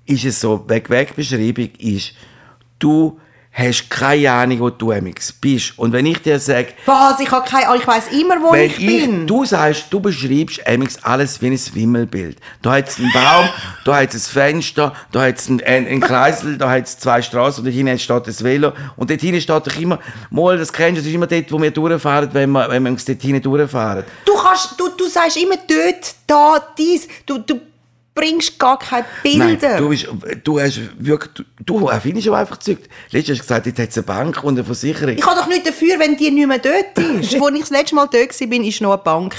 ist 0.05 0.23
es 0.23 0.39
so, 0.39 0.63
Weg-Weg-Beschreibung 0.67 1.71
ist, 1.77 2.13
du 2.79 3.19
hast 3.53 3.89
keine 3.89 4.31
Ahnung, 4.31 4.59
wo 4.61 4.69
du 4.69 4.91
amix 4.91 5.31
bist. 5.31 5.77
Und 5.77 5.91
wenn 5.91 6.05
ich 6.05 6.21
dir 6.21 6.39
sage, 6.39 6.69
Was? 6.85 7.19
Ich, 7.19 7.29
habe 7.29 7.47
keine, 7.47 7.67
Ahnung, 7.67 7.81
ich 7.81 7.87
weiss 7.87 8.07
immer, 8.07 8.41
wo 8.41 8.53
wenn 8.53 8.67
ich 8.69 8.77
bin. 8.77 9.27
du 9.27 9.43
sagst, 9.43 9.85
du 9.89 9.99
beschreibst 9.99 10.65
amix 10.65 10.97
alles 11.03 11.41
wie 11.41 11.47
ein 11.47 11.59
Wimmelbild. 11.73 12.37
Da 12.61 12.73
hat 12.73 12.87
es 12.87 12.97
einen 12.97 13.11
Baum, 13.11 13.49
da 13.85 13.97
hat 13.97 14.13
es 14.13 14.29
ein 14.29 14.31
Fenster, 14.31 14.93
da 15.11 15.23
hat 15.23 15.37
es 15.37 15.49
einen, 15.49 15.61
einen, 15.63 15.87
einen 15.87 16.01
Kreisel, 16.01 16.57
da 16.57 16.69
hat 16.69 16.85
es 16.85 16.97
zwei 16.97 17.21
Straßen 17.21 17.63
und 17.63 17.69
da 17.69 17.75
hinten 17.75 17.99
steht 17.99 18.27
das 18.27 18.43
Velo. 18.43 18.71
Und 18.95 19.09
dort 19.09 19.19
hinten 19.19 19.41
steht 19.41 19.67
doch 19.67 19.79
immer, 19.79 19.99
mal, 20.29 20.57
das 20.57 20.71
kennst 20.71 20.97
du, 20.97 21.01
das 21.01 21.07
ist 21.07 21.13
immer 21.13 21.27
dort, 21.27 21.51
wo 21.51 21.61
wir 21.61 21.71
durchfahren, 21.71 22.29
wenn 22.31 22.51
wir, 22.51 22.69
wenn 22.69 22.83
wir 22.83 22.91
uns 22.91 23.03
dort 23.03 23.21
hinten 23.21 23.41
durchfahren. 23.41 24.05
Du, 24.25 24.33
kannst, 24.33 24.79
du, 24.79 24.89
du 24.97 25.07
sagst 25.07 25.35
immer 25.35 25.57
dort, 25.67 26.15
da, 26.25 26.73
dies. 26.77 27.07
Du, 27.25 27.39
du 27.39 27.59
bringst 28.13 28.59
gar 28.59 28.77
keine 28.77 29.05
Bilder. 29.23 29.45
Nein, 29.45 29.77
du, 29.77 29.89
bist, 29.89 30.07
du 30.43 30.59
hast 30.59 30.79
wirklich, 30.97 31.31
du, 31.33 31.43
du 31.65 31.87
erfindest 31.87 32.27
aber 32.27 32.39
einfach 32.39 32.57
Zeug. 32.57 32.79
Letztens 33.09 33.39
hast 33.39 33.49
du 33.49 33.53
gesagt, 33.53 33.65
jetzt 33.67 33.79
hat 33.79 33.89
es 33.89 33.97
eine 33.97 34.03
Bank 34.03 34.43
und 34.43 34.55
eine 34.55 34.65
Versicherung. 34.65 35.15
ich 35.15 35.25
habe 35.25 35.39
doch 35.39 35.47
nicht 35.47 35.65
dafür, 35.65 35.97
wenn 35.97 36.17
die 36.17 36.29
nicht 36.29 36.47
mehr 36.47 36.59
dort 36.59 36.97
ist. 36.97 37.33
Als 37.33 37.53
ich 37.53 37.59
das 37.61 37.69
letzte 37.69 37.95
Mal 37.95 38.09
dort 38.11 38.41
war, 38.41 38.49
war 38.49 38.81
noch 38.81 38.91
eine 38.91 38.97
Bank. 39.03 39.35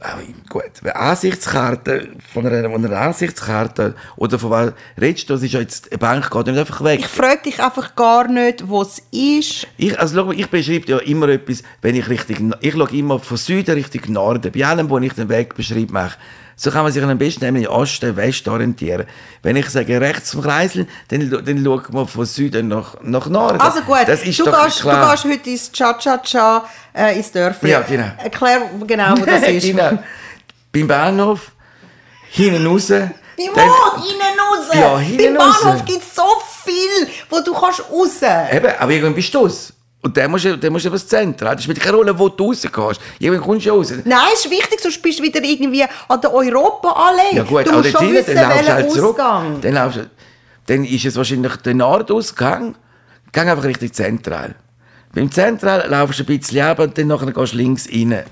Aber 0.00 0.22
gut, 0.48 0.62
eine 0.82 0.96
Ansichtskarte, 0.96 2.08
von 2.32 2.46
einer, 2.46 2.68
von 2.68 2.84
einer 2.84 2.98
Ansichtskarte, 2.98 3.94
oder 4.16 4.38
von 4.38 4.50
was 4.50 4.72
redest 5.00 5.30
du, 5.30 5.34
das 5.34 5.42
ist 5.44 5.52
ja 5.52 5.60
jetzt, 5.60 5.92
eine 5.92 5.98
Bank 5.98 6.30
geht 6.30 6.46
nicht 6.46 6.58
einfach 6.58 6.82
weg. 6.82 7.00
Ich 7.00 7.06
frage 7.06 7.42
dich 7.44 7.62
einfach 7.62 7.94
gar 7.94 8.26
nicht, 8.28 8.68
wo 8.68 8.82
es 8.82 9.00
ist. 9.12 9.68
Ich, 9.76 9.98
also, 9.98 10.16
schau 10.16 10.32
ich 10.32 10.48
beschreibe 10.48 10.86
ja 10.90 10.98
immer 10.98 11.28
etwas, 11.28 11.62
wenn 11.82 11.94
ich 11.94 12.08
Richtung, 12.08 12.54
ich 12.60 12.72
schaue 12.72 12.90
immer 12.90 13.20
von 13.20 13.36
Süden 13.36 13.74
Richtung 13.74 14.12
Norden. 14.12 14.50
Bei 14.50 14.66
allem, 14.66 14.90
wo 14.90 14.98
ich 14.98 15.12
den 15.12 15.28
Weg 15.28 15.54
beschreibe, 15.54 15.92
mache. 15.92 16.18
So 16.60 16.72
kann 16.72 16.82
man 16.82 16.90
sich 16.90 17.00
am 17.04 17.16
besten 17.16 17.44
nämlich 17.44 17.68
Osten, 17.68 18.16
West 18.16 18.48
orientieren. 18.48 19.06
Wenn 19.44 19.54
ich 19.54 19.70
sage 19.70 20.00
rechts 20.00 20.32
vom 20.32 20.42
Kreisel, 20.42 20.88
dann, 21.06 21.30
dann 21.44 21.64
schaut 21.64 21.92
man 21.92 22.08
von 22.08 22.26
Süden 22.26 22.66
nach, 22.66 22.96
nach 23.00 23.28
Norden. 23.28 23.60
Also 23.60 23.80
gut, 23.82 23.98
das 24.08 24.22
ist 24.24 24.40
du, 24.40 24.44
doch 24.44 24.64
gehst, 24.64 24.80
du 24.80 24.82
klar. 24.82 25.12
gehst 25.12 25.24
heute 25.24 25.50
ins 25.50 25.70
Cha-Cha-Cha, 25.70 26.64
äh, 26.94 27.16
ins 27.16 27.30
Dörfli. 27.30 27.70
Ja, 27.70 27.82
genau. 27.82 28.10
Erklär 28.18 28.62
genau, 28.84 29.14
wo 29.18 29.24
das 29.24 29.42
ist. 29.48 29.62
genau. 29.66 30.02
Beim 30.72 30.88
Bahnhof, 30.88 31.52
hinten 32.30 32.66
raus. 32.66 32.90
Wie 32.90 32.96
dann- 33.54 33.68
wo? 33.68 34.02
Innen 34.02 34.40
raus? 34.40 34.66
Ja, 34.74 34.98
hinten 34.98 35.34
Beim 35.34 35.36
raus. 35.36 35.60
Bahnhof 35.62 35.84
gibt 35.84 36.02
es 36.02 36.12
so 36.12 36.24
viel, 36.64 37.08
wo 37.30 37.40
du 37.40 37.52
kannst 37.54 37.84
raus. 37.88 38.20
Eben, 38.52 38.72
aber 38.80 38.90
irgendwann 38.90 39.14
bist 39.14 39.32
du 39.32 39.38
raus. 39.38 39.72
Und 40.00 40.16
dann 40.16 40.30
musst 40.30 40.44
du, 40.44 40.56
dann 40.56 40.72
musst 40.72 40.84
du 40.84 40.90
übers 40.90 41.06
Zentrum. 41.08 41.50
Das 41.50 41.62
spielt 41.64 41.80
keine 41.80 41.96
Rolle, 41.96 42.16
wo 42.16 42.28
du 42.28 42.46
rausgehst. 42.48 43.00
Irgendwann 43.18 43.44
kommst 43.44 43.66
du 43.66 43.70
raus. 43.70 43.92
Nein, 44.04 44.20
ist 44.32 44.48
wichtig, 44.48 44.80
sonst 44.80 45.02
bist 45.02 45.18
du 45.18 45.22
wieder 45.24 45.42
irgendwie 45.42 45.84
an 46.08 46.20
der 46.20 46.32
Europa-Allee. 46.32 47.36
Ja 47.36 47.42
gut, 47.42 47.66
du 47.66 47.70
aber 47.70 47.78
musst 47.82 47.90
schon 47.98 48.12
wissen, 48.12 48.34
dann 48.36 48.48
laufst 48.50 48.68
du 48.68 48.72
halt 48.72 48.92
zurück. 48.92 49.18
Ausgang. 49.20 49.60
Dann, 49.60 49.74
laufst 49.74 50.00
dann 50.66 50.84
ist 50.84 51.04
es 51.04 51.16
wahrscheinlich 51.16 51.56
der 51.56 51.74
Nordausgang. 51.74 52.76
Geh 53.32 53.40
einfach 53.40 53.64
Richtung 53.64 53.92
Zentral. 53.92 54.54
Beim 55.14 55.32
Zentral 55.32 55.86
laufst 55.88 56.20
du 56.20 56.22
ein 56.22 56.26
bisschen 56.38 56.60
ab 56.64 56.78
und 56.78 56.96
dann 56.96 57.08
nachher 57.08 57.32
gehst 57.32 57.52
du 57.52 57.56
links 57.56 57.88
rein. 57.88 58.24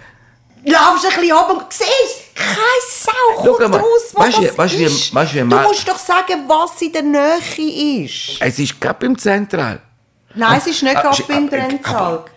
Laufst 0.64 1.04
ein 1.06 1.20
bisschen 1.20 1.36
ab 1.36 1.50
und 1.52 1.64
siehst, 1.70 2.34
keine 2.34 2.56
Sau 2.88 3.12
Schau 3.44 3.52
kommt 3.54 3.70
mal, 3.70 3.78
raus, 3.78 3.86
wo 4.12 4.20
weißt 4.22 4.38
du, 4.38 4.42
das 4.42 4.58
weißt 4.58 4.74
du, 4.74 4.78
wie- 4.78 4.84
ist. 4.84 5.14
weißt 5.14 5.32
du, 5.32 5.36
wie 5.36 5.40
du 5.40 5.44
ma- 5.46 5.62
musst 5.62 5.88
doch 5.88 5.98
sagen, 5.98 6.44
was 6.48 6.80
in 6.82 6.92
der 6.92 7.02
Nähe 7.02 8.04
ist. 8.04 8.36
Es 8.40 8.58
ist 8.58 8.80
gerade 8.80 8.98
beim 9.00 9.16
Zentral. 9.18 9.80
Nein, 10.36 10.58
es 10.58 10.66
ist 10.66 10.82
nicht 10.82 10.96
ah, 10.96 11.02
gerade 11.02 11.22
beim 11.26 11.50
ah, 11.84 12.14
äh. 12.14 12.30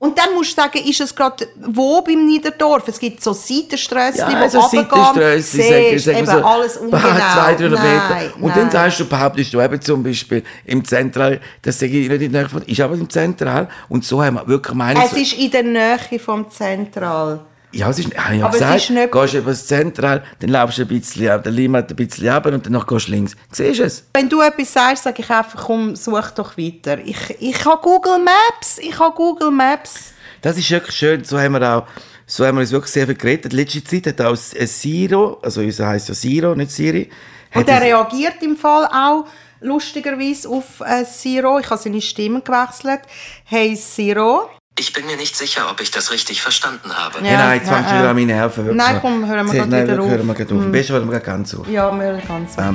Und 0.00 0.18
dann 0.18 0.32
musst 0.32 0.56
du 0.56 0.62
sagen, 0.62 0.78
ist 0.78 0.98
es 0.98 1.14
gerade 1.14 1.46
wo 1.60 2.00
beim 2.00 2.24
Niederdorf? 2.24 2.88
Es 2.88 2.98
gibt 2.98 3.22
so 3.22 3.34
Seitenströssli, 3.34 4.20
Ja, 4.20 4.30
die 4.30 4.34
also 4.36 4.60
runtergehen. 4.60 5.42
Seitenströssli, 5.42 5.98
Siehst, 5.98 6.08
eben 6.08 6.28
alles 6.30 6.78
ungenau. 6.78 6.98
Zwei, 7.00 7.54
drei 7.54 7.68
Meter. 7.68 8.08
Nein, 8.08 8.30
Und 8.40 8.56
dann 8.56 8.62
nein. 8.62 8.70
sagst 8.70 9.00
du, 9.00 9.04
behauptest 9.04 9.52
du 9.52 9.60
eben 9.60 9.78
zum 9.78 10.02
Beispiel 10.02 10.42
im 10.64 10.82
Zentral, 10.86 11.38
das 11.60 11.78
sage 11.78 12.00
ich 12.00 12.08
nicht 12.08 12.22
in 12.22 12.32
der 12.32 12.42
Nähe 12.42 12.48
von, 12.48 12.62
ist 12.62 12.80
aber 12.80 12.94
im 12.94 13.10
Zentral. 13.10 13.68
Und 13.90 14.02
so 14.06 14.24
haben 14.24 14.36
wir 14.36 14.48
wirklich 14.48 14.74
meine 14.74 15.04
Es 15.04 15.12
ist 15.12 15.34
in 15.34 15.50
der 15.50 15.64
Nähe 15.64 16.18
vom 16.18 16.50
Zentral. 16.50 17.40
Ja, 17.72 17.88
es 17.90 17.98
ist, 18.00 18.16
habe 18.16 18.34
ich 18.34 18.40
ja 18.40 18.46
Aber 18.46 18.54
es 18.54 18.60
gesagt, 18.60 18.76
ist 18.82 18.90
nicht- 18.90 19.12
gehst 19.12 19.34
über 19.34 19.50
das 19.50 19.66
Zentral, 19.66 20.24
dann 20.40 20.50
laufst 20.50 20.78
du 20.78 20.82
ein 20.82 20.88
bisschen, 20.88 21.28
ab, 21.30 21.42
der 21.44 21.52
Limit 21.52 21.90
ein 21.90 21.96
bisschen 21.96 22.28
runter 22.28 22.52
und 22.52 22.66
danach 22.66 22.86
gehst 22.86 23.06
du 23.08 23.12
links. 23.12 23.36
Siehst 23.52 23.78
du 23.78 23.84
es? 23.84 24.04
Wenn 24.14 24.28
du 24.28 24.40
etwas 24.40 24.72
sagst, 24.72 25.04
sage 25.04 25.22
ich 25.22 25.30
einfach, 25.30 25.66
komm, 25.66 25.94
such 25.94 26.30
doch 26.32 26.58
weiter. 26.58 26.98
Ich, 27.04 27.16
ich 27.38 27.64
habe 27.64 27.80
Google 27.80 28.18
Maps, 28.18 28.78
ich 28.78 28.98
habe 28.98 29.14
Google 29.14 29.50
Maps. 29.52 30.12
Das 30.42 30.56
ist 30.58 30.70
wirklich 30.70 30.96
schön, 30.96 31.22
so 31.22 31.38
haben 31.38 31.52
wir 31.52 31.62
auch, 31.76 31.86
so 32.26 32.44
haben 32.46 32.56
wir 32.56 32.62
uns 32.62 32.72
wirklich 32.72 32.92
sehr 32.92 33.06
viel 33.06 33.14
geredet. 33.14 33.52
Letzte 33.52 33.84
Zeit 33.84 34.06
hat 34.06 34.20
auch 34.26 34.36
ein 34.58 34.66
Siro, 34.66 35.38
also 35.42 35.60
unser 35.60 35.86
heisst 35.86 36.08
ja 36.08 36.14
Siro, 36.14 36.54
nicht 36.56 36.70
Siri. 36.72 37.08
hat 37.52 37.62
Und 37.62 37.68
er 37.68 37.80
reagiert 37.82 38.42
im 38.42 38.56
Fall 38.56 38.86
auch 38.86 39.26
lustigerweise 39.60 40.48
auf 40.48 40.80
äh, 40.80 41.04
Siro. 41.04 41.58
Ich 41.58 41.68
habe 41.70 41.80
seine 41.80 42.00
Stimme 42.00 42.40
gewechselt. 42.40 43.00
Hey 43.44 43.76
Siro. 43.76 44.48
Ich 44.78 44.92
bin 44.94 45.04
mir 45.04 45.16
nicht 45.16 45.36
sicher, 45.36 45.70
ob 45.70 45.80
ich 45.80 45.90
das 45.90 46.10
richtig 46.10 46.40
verstanden 46.40 46.90
habe. 46.94 47.18
Hey, 47.22 47.36
nein, 47.36 47.58
jetzt 47.58 47.68
fängst 47.68 47.90
du 47.90 47.94
äh, 47.94 47.98
wieder 47.98 48.08
an 48.10 48.16
meine 48.16 48.32
Nerven. 48.32 48.64
wirklich. 48.64 48.86
Nein, 48.86 48.98
komm, 49.00 49.26
hören 49.26 49.52
wir 49.52 49.66
nein, 49.66 49.82
wieder 49.88 50.00
auf. 50.00 50.08
hören 50.08 50.26
wir 50.26 50.34
gerade 50.34 50.54
auf. 50.54 50.60
Am 50.62 50.72
besten 50.72 50.92
hören 50.94 51.04
wir 51.06 51.12
gerade 51.12 51.26
ganz 51.26 51.54
auf. 51.54 51.68
Ja, 51.68 51.90
wir 51.92 52.02
hören 52.02 52.22
ganz. 52.26 52.56
Da. 52.56 52.74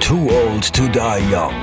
Too 0.00 0.28
Old 0.30 0.72
to 0.72 0.86
Die 0.88 1.34
Young. 1.34 1.54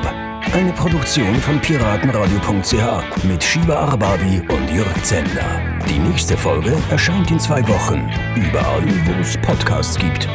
Eine 0.54 0.74
Produktion 0.74 1.36
von 1.36 1.60
piratenradio.ch 1.62 3.24
mit 3.24 3.44
Shiva 3.44 3.76
Arbabi 3.76 4.42
und 4.50 4.70
Jörg 4.74 5.04
Zender. 5.04 5.62
Die 5.88 6.00
nächste 6.00 6.36
Folge 6.38 6.76
erscheint 6.90 7.30
in 7.32 7.40
zwei 7.40 7.66
Wochen. 7.68 8.10
Überall, 8.36 8.84
wo 9.06 9.22
es 9.22 9.38
Podcasts 9.38 9.98
gibt. 9.98 10.28